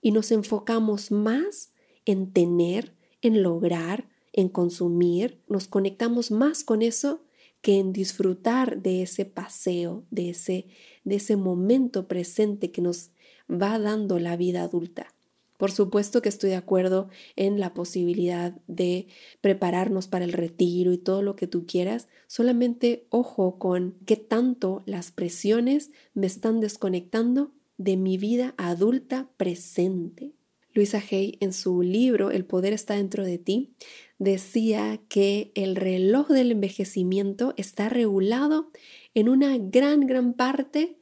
y 0.00 0.12
nos 0.12 0.32
enfocamos 0.32 1.10
más 1.10 1.75
en 2.06 2.32
tener, 2.32 2.94
en 3.20 3.42
lograr, 3.42 4.08
en 4.32 4.48
consumir, 4.48 5.42
nos 5.48 5.68
conectamos 5.68 6.30
más 6.30 6.64
con 6.64 6.80
eso 6.80 7.20
que 7.60 7.78
en 7.78 7.92
disfrutar 7.92 8.80
de 8.80 9.02
ese 9.02 9.24
paseo, 9.24 10.04
de 10.10 10.30
ese, 10.30 10.66
de 11.04 11.16
ese 11.16 11.36
momento 11.36 12.06
presente 12.06 12.70
que 12.70 12.80
nos 12.80 13.10
va 13.50 13.78
dando 13.78 14.18
la 14.18 14.36
vida 14.36 14.62
adulta. 14.62 15.12
Por 15.56 15.72
supuesto 15.72 16.20
que 16.20 16.28
estoy 16.28 16.50
de 16.50 16.56
acuerdo 16.56 17.08
en 17.34 17.58
la 17.58 17.72
posibilidad 17.72 18.54
de 18.66 19.08
prepararnos 19.40 20.06
para 20.06 20.24
el 20.24 20.32
retiro 20.32 20.92
y 20.92 20.98
todo 20.98 21.22
lo 21.22 21.34
que 21.34 21.46
tú 21.46 21.66
quieras, 21.66 22.08
solamente 22.26 23.06
ojo 23.10 23.58
con 23.58 23.96
qué 24.04 24.16
tanto 24.16 24.82
las 24.86 25.10
presiones 25.10 25.90
me 26.14 26.26
están 26.26 26.60
desconectando 26.60 27.52
de 27.78 27.96
mi 27.96 28.18
vida 28.18 28.54
adulta 28.58 29.28
presente. 29.38 30.35
Luisa 30.76 31.02
Hay 31.10 31.38
en 31.40 31.52
su 31.52 31.82
libro 31.82 32.30
El 32.30 32.44
poder 32.44 32.72
está 32.72 32.94
dentro 32.94 33.24
de 33.24 33.38
ti 33.38 33.74
decía 34.18 35.00
que 35.08 35.52
el 35.54 35.76
reloj 35.76 36.28
del 36.28 36.52
envejecimiento 36.52 37.54
está 37.56 37.88
regulado 37.88 38.70
en 39.14 39.28
una 39.28 39.58
gran, 39.58 40.06
gran 40.06 40.34
parte 40.34 40.96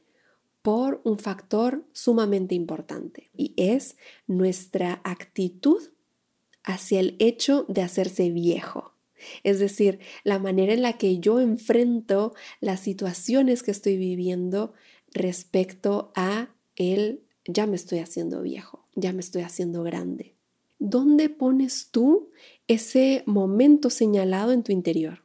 por 0.61 1.01
un 1.03 1.19
factor 1.19 1.85
sumamente 1.93 2.55
importante 2.55 3.29
y 3.37 3.53
es 3.55 3.97
nuestra 4.27 5.01
actitud 5.03 5.81
hacia 6.63 6.99
el 6.99 7.15
hecho 7.19 7.65
de 7.69 7.83
hacerse 7.83 8.31
viejo. 8.31 8.93
Es 9.43 9.59
decir, 9.59 9.99
la 10.23 10.39
manera 10.39 10.73
en 10.73 10.81
la 10.81 10.93
que 10.93 11.19
yo 11.19 11.39
enfrento 11.39 12.33
las 12.59 12.79
situaciones 12.79 13.63
que 13.63 13.71
estoy 13.71 13.97
viviendo 13.97 14.73
respecto 15.13 16.11
a 16.15 16.49
el 16.75 17.21
ya 17.47 17.67
me 17.67 17.75
estoy 17.75 17.99
haciendo 17.99 18.41
viejo, 18.41 18.84
ya 18.95 19.13
me 19.13 19.19
estoy 19.19 19.43
haciendo 19.43 19.83
grande. 19.83 20.35
¿Dónde 20.79 21.29
pones 21.29 21.89
tú 21.91 22.31
ese 22.67 23.23
momento 23.25 23.89
señalado 23.89 24.51
en 24.51 24.63
tu 24.63 24.71
interior? 24.71 25.23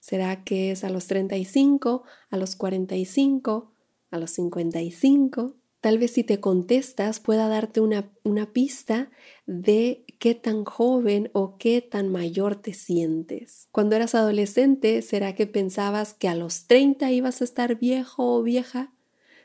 ¿Será 0.00 0.44
que 0.44 0.72
es 0.72 0.84
a 0.84 0.90
los 0.90 1.06
35, 1.06 2.02
a 2.30 2.36
los 2.36 2.56
45, 2.56 3.72
a 4.10 4.18
los 4.18 4.30
55? 4.32 5.54
Tal 5.80 5.98
vez 5.98 6.12
si 6.12 6.22
te 6.22 6.38
contestas 6.38 7.18
pueda 7.18 7.48
darte 7.48 7.80
una, 7.80 8.12
una 8.22 8.52
pista 8.52 9.10
de 9.46 10.04
qué 10.20 10.36
tan 10.36 10.64
joven 10.64 11.30
o 11.32 11.56
qué 11.58 11.80
tan 11.80 12.08
mayor 12.08 12.54
te 12.54 12.72
sientes. 12.72 13.68
Cuando 13.72 13.96
eras 13.96 14.14
adolescente, 14.14 15.02
¿será 15.02 15.34
que 15.34 15.48
pensabas 15.48 16.14
que 16.14 16.28
a 16.28 16.36
los 16.36 16.68
30 16.68 17.10
ibas 17.10 17.40
a 17.40 17.44
estar 17.44 17.78
viejo 17.80 18.36
o 18.36 18.42
vieja? 18.42 18.92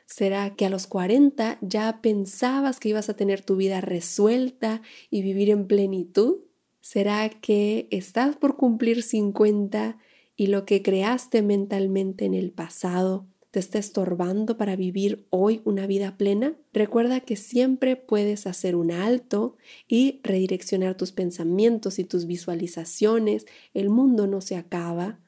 ¿Será 0.08 0.56
que 0.56 0.64
a 0.64 0.70
los 0.70 0.86
40 0.86 1.58
ya 1.60 2.00
pensabas 2.00 2.80
que 2.80 2.88
ibas 2.88 3.10
a 3.10 3.14
tener 3.14 3.42
tu 3.42 3.56
vida 3.56 3.82
resuelta 3.82 4.80
y 5.10 5.20
vivir 5.20 5.50
en 5.50 5.66
plenitud? 5.66 6.38
¿Será 6.80 7.28
que 7.28 7.88
estás 7.90 8.34
por 8.34 8.56
cumplir 8.56 9.02
50 9.02 9.98
y 10.34 10.46
lo 10.46 10.64
que 10.64 10.82
creaste 10.82 11.42
mentalmente 11.42 12.24
en 12.24 12.32
el 12.32 12.52
pasado 12.52 13.26
te 13.50 13.60
está 13.60 13.78
estorbando 13.78 14.56
para 14.56 14.76
vivir 14.76 15.26
hoy 15.28 15.60
una 15.66 15.86
vida 15.86 16.16
plena? 16.16 16.56
Recuerda 16.72 17.20
que 17.20 17.36
siempre 17.36 17.96
puedes 17.96 18.46
hacer 18.46 18.76
un 18.76 18.90
alto 18.90 19.56
y 19.88 20.20
redireccionar 20.22 20.96
tus 20.96 21.12
pensamientos 21.12 21.98
y 21.98 22.04
tus 22.04 22.26
visualizaciones. 22.26 23.44
El 23.74 23.90
mundo 23.90 24.26
no 24.26 24.40
se 24.40 24.56
acaba. 24.56 25.18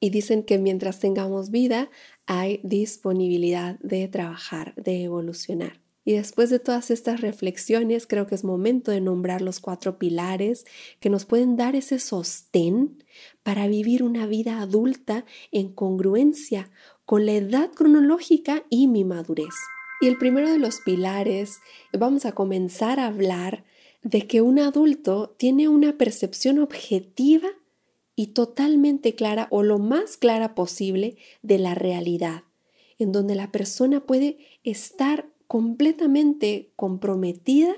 Y 0.00 0.10
dicen 0.10 0.42
que 0.42 0.58
mientras 0.58 1.00
tengamos 1.00 1.50
vida 1.50 1.90
hay 2.26 2.60
disponibilidad 2.62 3.78
de 3.80 4.08
trabajar, 4.08 4.74
de 4.76 5.04
evolucionar. 5.04 5.80
Y 6.04 6.12
después 6.12 6.50
de 6.50 6.60
todas 6.60 6.92
estas 6.92 7.20
reflexiones, 7.20 8.06
creo 8.06 8.28
que 8.28 8.36
es 8.36 8.44
momento 8.44 8.92
de 8.92 9.00
nombrar 9.00 9.42
los 9.42 9.58
cuatro 9.58 9.98
pilares 9.98 10.64
que 11.00 11.10
nos 11.10 11.24
pueden 11.24 11.56
dar 11.56 11.74
ese 11.74 11.98
sostén 11.98 13.02
para 13.42 13.66
vivir 13.66 14.04
una 14.04 14.24
vida 14.26 14.60
adulta 14.60 15.24
en 15.50 15.72
congruencia 15.72 16.70
con 17.04 17.26
la 17.26 17.32
edad 17.32 17.72
cronológica 17.72 18.64
y 18.70 18.86
mi 18.86 19.02
madurez. 19.02 19.54
Y 20.00 20.06
el 20.06 20.16
primero 20.16 20.48
de 20.48 20.58
los 20.58 20.80
pilares, 20.80 21.58
vamos 21.92 22.24
a 22.24 22.32
comenzar 22.32 23.00
a 23.00 23.06
hablar 23.06 23.64
de 24.04 24.28
que 24.28 24.42
un 24.42 24.60
adulto 24.60 25.34
tiene 25.36 25.66
una 25.66 25.98
percepción 25.98 26.60
objetiva 26.60 27.48
y 28.16 28.28
totalmente 28.28 29.14
clara 29.14 29.46
o 29.50 29.62
lo 29.62 29.78
más 29.78 30.16
clara 30.16 30.54
posible 30.54 31.16
de 31.42 31.58
la 31.58 31.74
realidad, 31.74 32.44
en 32.98 33.12
donde 33.12 33.34
la 33.34 33.52
persona 33.52 34.04
puede 34.06 34.38
estar 34.64 35.28
completamente 35.46 36.72
comprometida 36.74 37.76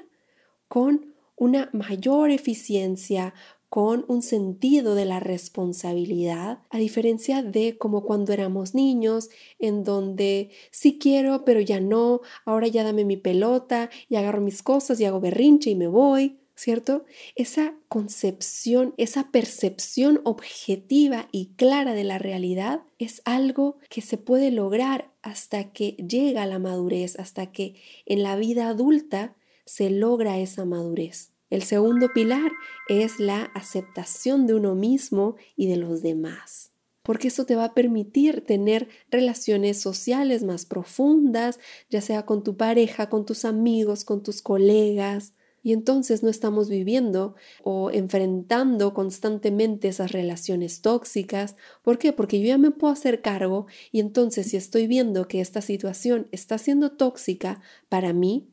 con 0.69 1.15
una 1.37 1.69
mayor 1.73 2.31
eficiencia, 2.31 3.35
con 3.69 4.05
un 4.09 4.23
sentido 4.23 4.95
de 4.95 5.05
la 5.05 5.21
responsabilidad, 5.21 6.61
a 6.71 6.79
diferencia 6.79 7.43
de 7.43 7.77
como 7.77 8.03
cuando 8.05 8.33
éramos 8.33 8.75
niños, 8.75 9.29
en 9.59 9.85
donde 9.85 10.51
sí 10.71 10.99
quiero, 10.99 11.45
pero 11.45 11.61
ya 11.61 11.81
no, 11.81 12.21
ahora 12.47 12.69
ya 12.69 12.83
dame 12.83 13.05
mi 13.05 13.17
pelota 13.17 13.91
y 14.09 14.17
agarro 14.17 14.41
mis 14.41 14.63
cosas 14.63 15.01
y 15.01 15.05
hago 15.05 15.21
berrinche 15.21 15.71
y 15.71 15.75
me 15.75 15.89
voy. 15.89 16.39
¿Cierto? 16.59 17.05
Esa 17.37 17.75
concepción, 17.89 18.93
esa 18.97 19.31
percepción 19.31 20.21
objetiva 20.25 21.29
y 21.31 21.55
clara 21.55 21.95
de 21.95 22.03
la 22.03 22.19
realidad 22.19 22.83
es 22.99 23.23
algo 23.25 23.79
que 23.89 24.01
se 24.01 24.19
puede 24.19 24.51
lograr 24.51 25.13
hasta 25.23 25.73
que 25.73 25.93
llega 25.93 26.47
la 26.47 26.59
madurez, 26.59 27.17
hasta 27.17 27.53
que 27.53 27.81
en 28.07 28.25
la 28.25 28.35
vida 28.35 28.69
adulta 28.69 29.37
se 29.67 29.89
logra 29.89 30.39
esa 30.41 30.65
madurez. 30.65 31.31
El 31.49 31.63
segundo 31.63 32.13
pilar 32.13 32.51
es 32.89 33.21
la 33.21 33.45
aceptación 33.55 34.49
de 34.49 34.55
uno 34.55 34.75
mismo 34.75 35.37
y 35.55 35.69
de 35.69 35.77
los 35.77 36.03
demás 36.03 36.73
porque 37.05 37.29
eso 37.29 37.47
te 37.47 37.55
va 37.55 37.65
a 37.65 37.73
permitir 37.73 38.45
tener 38.45 38.87
relaciones 39.11 39.81
sociales 39.81 40.45
más 40.45 40.67
profundas, 40.67 41.59
ya 41.89 42.03
sea 42.03 42.27
con 42.27 42.45
tu 42.45 42.59
pareja, 42.59 43.09
con 43.09 43.25
tus 43.25 43.47
amigos, 43.47 44.05
con 44.05 44.23
tus 44.23 44.43
colegas, 44.43 45.33
y 45.63 45.73
entonces 45.73 46.23
no 46.23 46.29
estamos 46.29 46.69
viviendo 46.69 47.35
o 47.63 47.91
enfrentando 47.91 48.95
constantemente 48.95 49.89
esas 49.89 50.13
relaciones 50.13 50.81
tóxicas. 50.81 51.57
¿Por 51.83 51.99
qué? 51.99 52.13
Porque 52.13 52.41
yo 52.41 52.47
ya 52.47 52.59
me 52.59 52.71
puedo 52.71 52.93
hacer 52.93 53.23
cargo 53.23 53.67
y 53.93 54.01
entonces 54.01 54.49
si 54.51 54.57
estoy 54.57 54.87
viendo 54.87 55.29
que 55.29 55.41
esta 55.41 55.61
situación 55.61 56.29
está 56.33 56.59
siendo 56.59 56.93
tóxica 56.93 57.61
para 57.89 58.13
mí, 58.13 58.49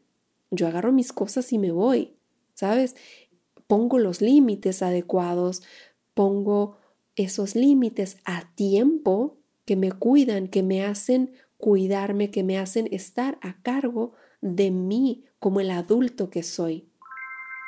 yo 0.51 0.67
agarro 0.67 0.91
mis 0.91 1.13
cosas 1.13 1.51
y 1.53 1.57
me 1.57 1.71
voy, 1.71 2.13
¿sabes? 2.53 2.95
Pongo 3.67 3.97
los 3.97 4.21
límites 4.21 4.81
adecuados, 4.81 5.63
pongo 6.13 6.77
esos 7.15 7.55
límites 7.55 8.17
a 8.25 8.51
tiempo 8.55 9.37
que 9.65 9.75
me 9.75 9.91
cuidan, 9.91 10.47
que 10.47 10.63
me 10.63 10.83
hacen 10.83 11.33
cuidarme, 11.57 12.31
que 12.31 12.43
me 12.43 12.57
hacen 12.57 12.87
estar 12.91 13.37
a 13.41 13.61
cargo 13.61 14.13
de 14.41 14.71
mí 14.71 15.23
como 15.39 15.59
el 15.59 15.71
adulto 15.71 16.29
que 16.29 16.43
soy. 16.43 16.87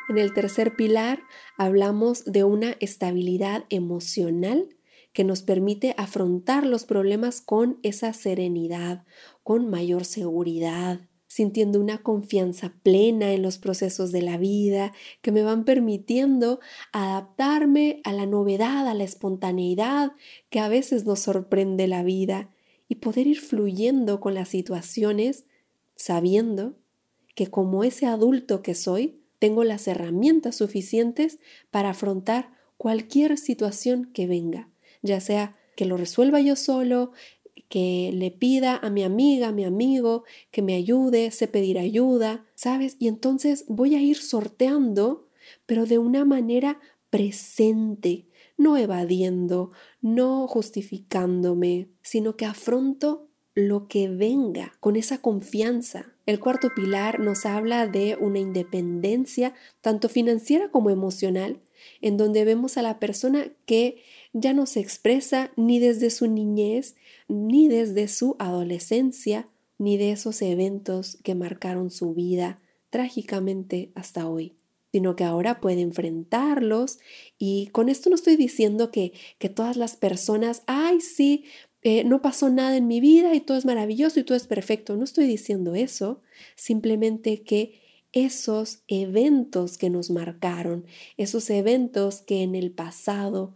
En 0.10 0.18
el 0.18 0.34
tercer 0.34 0.76
pilar 0.76 1.20
hablamos 1.58 2.24
de 2.24 2.46
una 2.46 2.78
estabilidad 2.80 3.66
emocional 3.70 4.70
que 5.12 5.26
nos 5.26 5.42
permite 5.42 5.96
afrontar 5.98 6.66
los 6.66 6.86
problemas 6.86 7.42
con 7.42 7.80
esa 7.84 8.14
serenidad, 8.14 9.04
con 9.44 9.70
mayor 9.70 10.06
seguridad, 10.06 11.02
sintiendo 11.28 11.82
una 11.82 12.04
confianza 12.04 12.74
plena 12.84 13.34
en 13.34 13.42
los 13.42 13.58
procesos 13.58 14.14
de 14.14 14.22
la 14.22 14.38
vida 14.38 14.94
que 15.22 15.34
me 15.34 15.44
van 15.44 15.66
permitiendo 15.66 16.62
adaptarme 16.94 18.00
a 18.06 18.14
la 18.14 18.26
novedad, 18.26 18.88
a 18.88 18.94
la 18.94 19.04
espontaneidad 19.04 20.14
que 20.50 20.60
a 20.60 20.70
veces 20.70 21.06
nos 21.06 21.20
sorprende 21.20 21.88
la 21.88 22.04
vida 22.04 22.50
y 22.88 22.96
poder 22.96 23.28
ir 23.28 23.42
fluyendo 23.42 24.22
con 24.22 24.34
las 24.36 24.48
situaciones 24.48 25.46
sabiendo 25.96 26.78
que 27.36 27.48
como 27.48 27.84
ese 27.84 28.06
adulto 28.06 28.62
que 28.62 28.74
soy, 28.74 29.22
tengo 29.40 29.64
las 29.64 29.88
herramientas 29.88 30.56
suficientes 30.56 31.40
para 31.72 31.92
afrontar 31.92 32.52
cualquier 32.78 33.38
situación 33.38 34.12
que 34.14 34.28
venga, 34.28 34.70
ya 35.02 35.20
sea 35.20 35.56
que 35.76 35.86
lo 35.86 35.98
resuelva 35.98 36.42
yo 36.42 36.56
solo, 36.56 37.12
que 37.70 38.12
le 38.14 38.32
pida 38.32 38.78
a 38.78 38.90
mi 38.90 39.04
amiga, 39.04 39.50
a 39.50 39.52
mi 39.52 39.66
amigo, 39.66 40.24
que 40.52 40.62
me 40.62 40.76
ayude, 40.76 41.32
sé 41.32 41.48
pedir 41.48 41.80
ayuda, 41.80 42.46
¿sabes? 42.56 42.96
Y 43.00 43.08
entonces 43.08 43.66
voy 43.68 43.96
a 43.96 44.02
ir 44.02 44.18
sorteando, 44.18 45.28
pero 45.66 45.86
de 45.86 45.98
una 45.98 46.26
manera 46.26 46.80
presente, 47.10 48.28
no 48.58 48.78
evadiendo, 48.78 49.72
no 50.02 50.48
justificándome, 50.48 51.90
sino 52.02 52.36
que 52.38 52.46
afronto 52.46 53.30
lo 53.54 53.88
que 53.88 54.08
venga 54.08 54.74
con 54.80 54.96
esa 54.96 55.22
confianza. 55.22 56.14
El 56.28 56.42
cuarto 56.42 56.76
pilar 56.76 57.22
nos 57.22 57.46
habla 57.46 57.88
de 57.88 58.18
una 58.20 58.40
independencia 58.40 59.56
tanto 59.80 60.10
financiera 60.10 60.70
como 60.70 60.90
emocional, 60.90 61.62
en 62.02 62.18
donde 62.18 62.44
vemos 62.44 62.78
a 62.78 62.82
la 62.82 63.00
persona 63.00 63.54
que 63.66 64.04
ya 64.34 64.54
no 64.54 64.66
se 64.66 64.82
expresa 64.82 65.52
ni 65.56 65.80
desde 65.80 66.10
su 66.10 66.28
niñez, 66.28 66.98
ni 67.30 67.70
desde 67.70 68.10
su 68.10 68.36
adolescencia, 68.40 69.48
ni 69.78 69.96
de 69.96 70.12
esos 70.12 70.42
eventos 70.42 71.18
que 71.24 71.34
marcaron 71.34 71.92
su 71.92 72.14
vida 72.14 72.60
trágicamente 72.90 73.92
hasta 73.96 74.28
hoy 74.28 74.58
sino 74.92 75.16
que 75.16 75.24
ahora 75.24 75.60
puede 75.60 75.82
enfrentarlos. 75.82 76.98
Y 77.38 77.68
con 77.68 77.90
esto 77.90 78.10
no 78.10 78.16
estoy 78.16 78.36
diciendo 78.36 78.90
que, 78.90 79.14
que 79.38 79.50
todas 79.50 79.78
las 79.78 79.96
personas, 79.96 80.64
ay, 80.66 81.02
sí, 81.02 81.44
eh, 81.90 82.04
no 82.04 82.22
pasó 82.22 82.50
nada 82.50 82.76
en 82.76 82.86
mi 82.86 83.00
vida 83.00 83.34
y 83.34 83.40
todo 83.40 83.58
es 83.58 83.64
maravilloso 83.66 84.20
y 84.20 84.24
todo 84.24 84.36
es 84.36 84.46
perfecto. 84.46 84.98
No 84.98 85.06
estoy 85.06 85.26
diciendo 85.26 85.74
eso, 85.74 86.22
simplemente 86.58 87.44
que 87.44 87.80
esos 88.12 88.84
eventos 88.90 89.78
que 89.78 89.90
nos 89.90 90.10
marcaron, 90.10 90.86
esos 91.16 91.50
eventos 91.50 92.20
que 92.20 92.44
en 92.44 92.56
el 92.56 92.72
pasado 92.72 93.56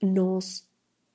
nos 0.00 0.68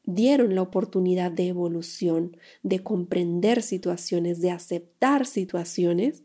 dieron 0.03 0.53
la 0.53 0.62
oportunidad 0.62 1.31
de 1.31 1.47
evolución, 1.47 2.38
de 2.62 2.84
comprender 2.84 3.63
situaciones, 3.63 4.39
de 4.39 4.51
aceptar 4.51 5.25
situaciones, 5.25 6.21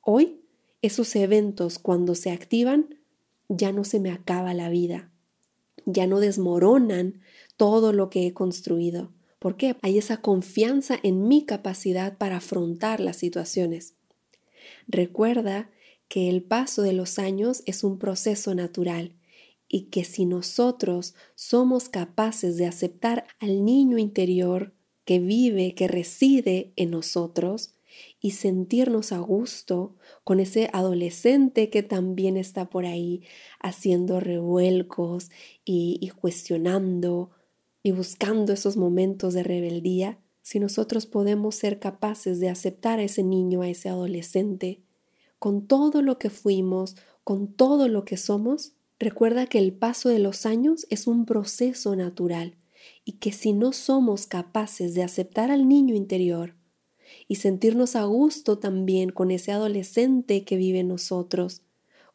hoy 0.00 0.40
esos 0.80 1.14
eventos 1.14 1.78
cuando 1.78 2.14
se 2.14 2.30
activan 2.30 2.98
ya 3.50 3.70
no 3.70 3.84
se 3.84 4.00
me 4.00 4.12
acaba 4.12 4.54
la 4.54 4.70
vida, 4.70 5.10
ya 5.84 6.06
no 6.06 6.20
desmoronan 6.20 7.20
todo 7.58 7.92
lo 7.92 8.08
que 8.08 8.26
he 8.26 8.32
construido. 8.32 9.12
¿Por 9.42 9.56
qué? 9.56 9.74
Hay 9.82 9.98
esa 9.98 10.18
confianza 10.18 11.00
en 11.02 11.26
mi 11.26 11.44
capacidad 11.44 12.16
para 12.16 12.36
afrontar 12.36 13.00
las 13.00 13.16
situaciones. 13.16 13.96
Recuerda 14.86 15.68
que 16.06 16.28
el 16.28 16.44
paso 16.44 16.82
de 16.82 16.92
los 16.92 17.18
años 17.18 17.64
es 17.66 17.82
un 17.82 17.98
proceso 17.98 18.54
natural 18.54 19.16
y 19.66 19.86
que 19.86 20.04
si 20.04 20.26
nosotros 20.26 21.16
somos 21.34 21.88
capaces 21.88 22.56
de 22.56 22.66
aceptar 22.66 23.26
al 23.40 23.64
niño 23.64 23.98
interior 23.98 24.74
que 25.04 25.18
vive, 25.18 25.74
que 25.74 25.88
reside 25.88 26.72
en 26.76 26.92
nosotros, 26.92 27.74
y 28.20 28.30
sentirnos 28.30 29.10
a 29.10 29.18
gusto 29.18 29.96
con 30.22 30.38
ese 30.38 30.70
adolescente 30.72 31.68
que 31.68 31.82
también 31.82 32.36
está 32.36 32.70
por 32.70 32.86
ahí 32.86 33.22
haciendo 33.60 34.20
revuelcos 34.20 35.30
y, 35.64 35.98
y, 36.00 36.08
cuestionando 36.10 37.32
y 37.82 37.92
buscando 37.92 38.52
esos 38.52 38.76
momentos 38.76 39.34
de 39.34 39.42
rebeldía, 39.42 40.18
si 40.42 40.58
nosotros 40.60 41.06
podemos 41.06 41.54
ser 41.54 41.78
capaces 41.78 42.40
de 42.40 42.48
aceptar 42.48 42.98
a 42.98 43.04
ese 43.04 43.22
niño, 43.22 43.62
a 43.62 43.68
ese 43.68 43.88
adolescente, 43.88 44.82
con 45.38 45.66
todo 45.66 46.02
lo 46.02 46.18
que 46.18 46.30
fuimos, 46.30 46.96
con 47.24 47.52
todo 47.52 47.88
lo 47.88 48.04
que 48.04 48.16
somos, 48.16 48.72
recuerda 48.98 49.46
que 49.46 49.58
el 49.58 49.72
paso 49.72 50.08
de 50.08 50.18
los 50.18 50.46
años 50.46 50.86
es 50.90 51.06
un 51.06 51.26
proceso 51.26 51.96
natural 51.96 52.56
y 53.04 53.12
que 53.12 53.32
si 53.32 53.52
no 53.52 53.72
somos 53.72 54.26
capaces 54.26 54.94
de 54.94 55.02
aceptar 55.02 55.50
al 55.50 55.68
niño 55.68 55.94
interior 55.94 56.54
y 57.28 57.36
sentirnos 57.36 57.96
a 57.96 58.04
gusto 58.04 58.58
también 58.58 59.10
con 59.10 59.30
ese 59.30 59.52
adolescente 59.52 60.44
que 60.44 60.56
vive 60.56 60.80
en 60.80 60.88
nosotros, 60.88 61.62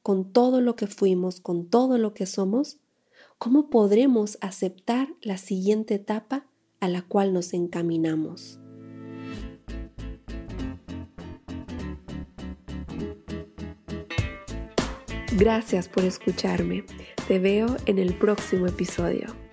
con 0.02 0.32
todo 0.32 0.62
lo 0.62 0.76
que 0.76 0.88
fuimos, 0.88 1.40
con 1.40 1.70
todo 1.70 1.98
lo 1.98 2.14
que 2.14 2.26
somos, 2.26 2.78
¿cómo 3.38 3.70
podremos 3.70 4.38
aceptar 4.42 5.10
la 5.22 5.38
siguiente 5.38 5.96
etapa 5.96 6.48
a 6.80 6.88
la 6.88 7.02
cual 7.02 7.34
nos 7.34 7.54
encaminamos? 7.54 8.60
Gracias 15.38 15.88
por 15.88 16.04
escucharme. 16.04 16.84
Te 17.28 17.38
veo 17.38 17.78
en 17.86 18.00
el 18.00 18.18
próximo 18.18 18.66
episodio. 18.66 19.47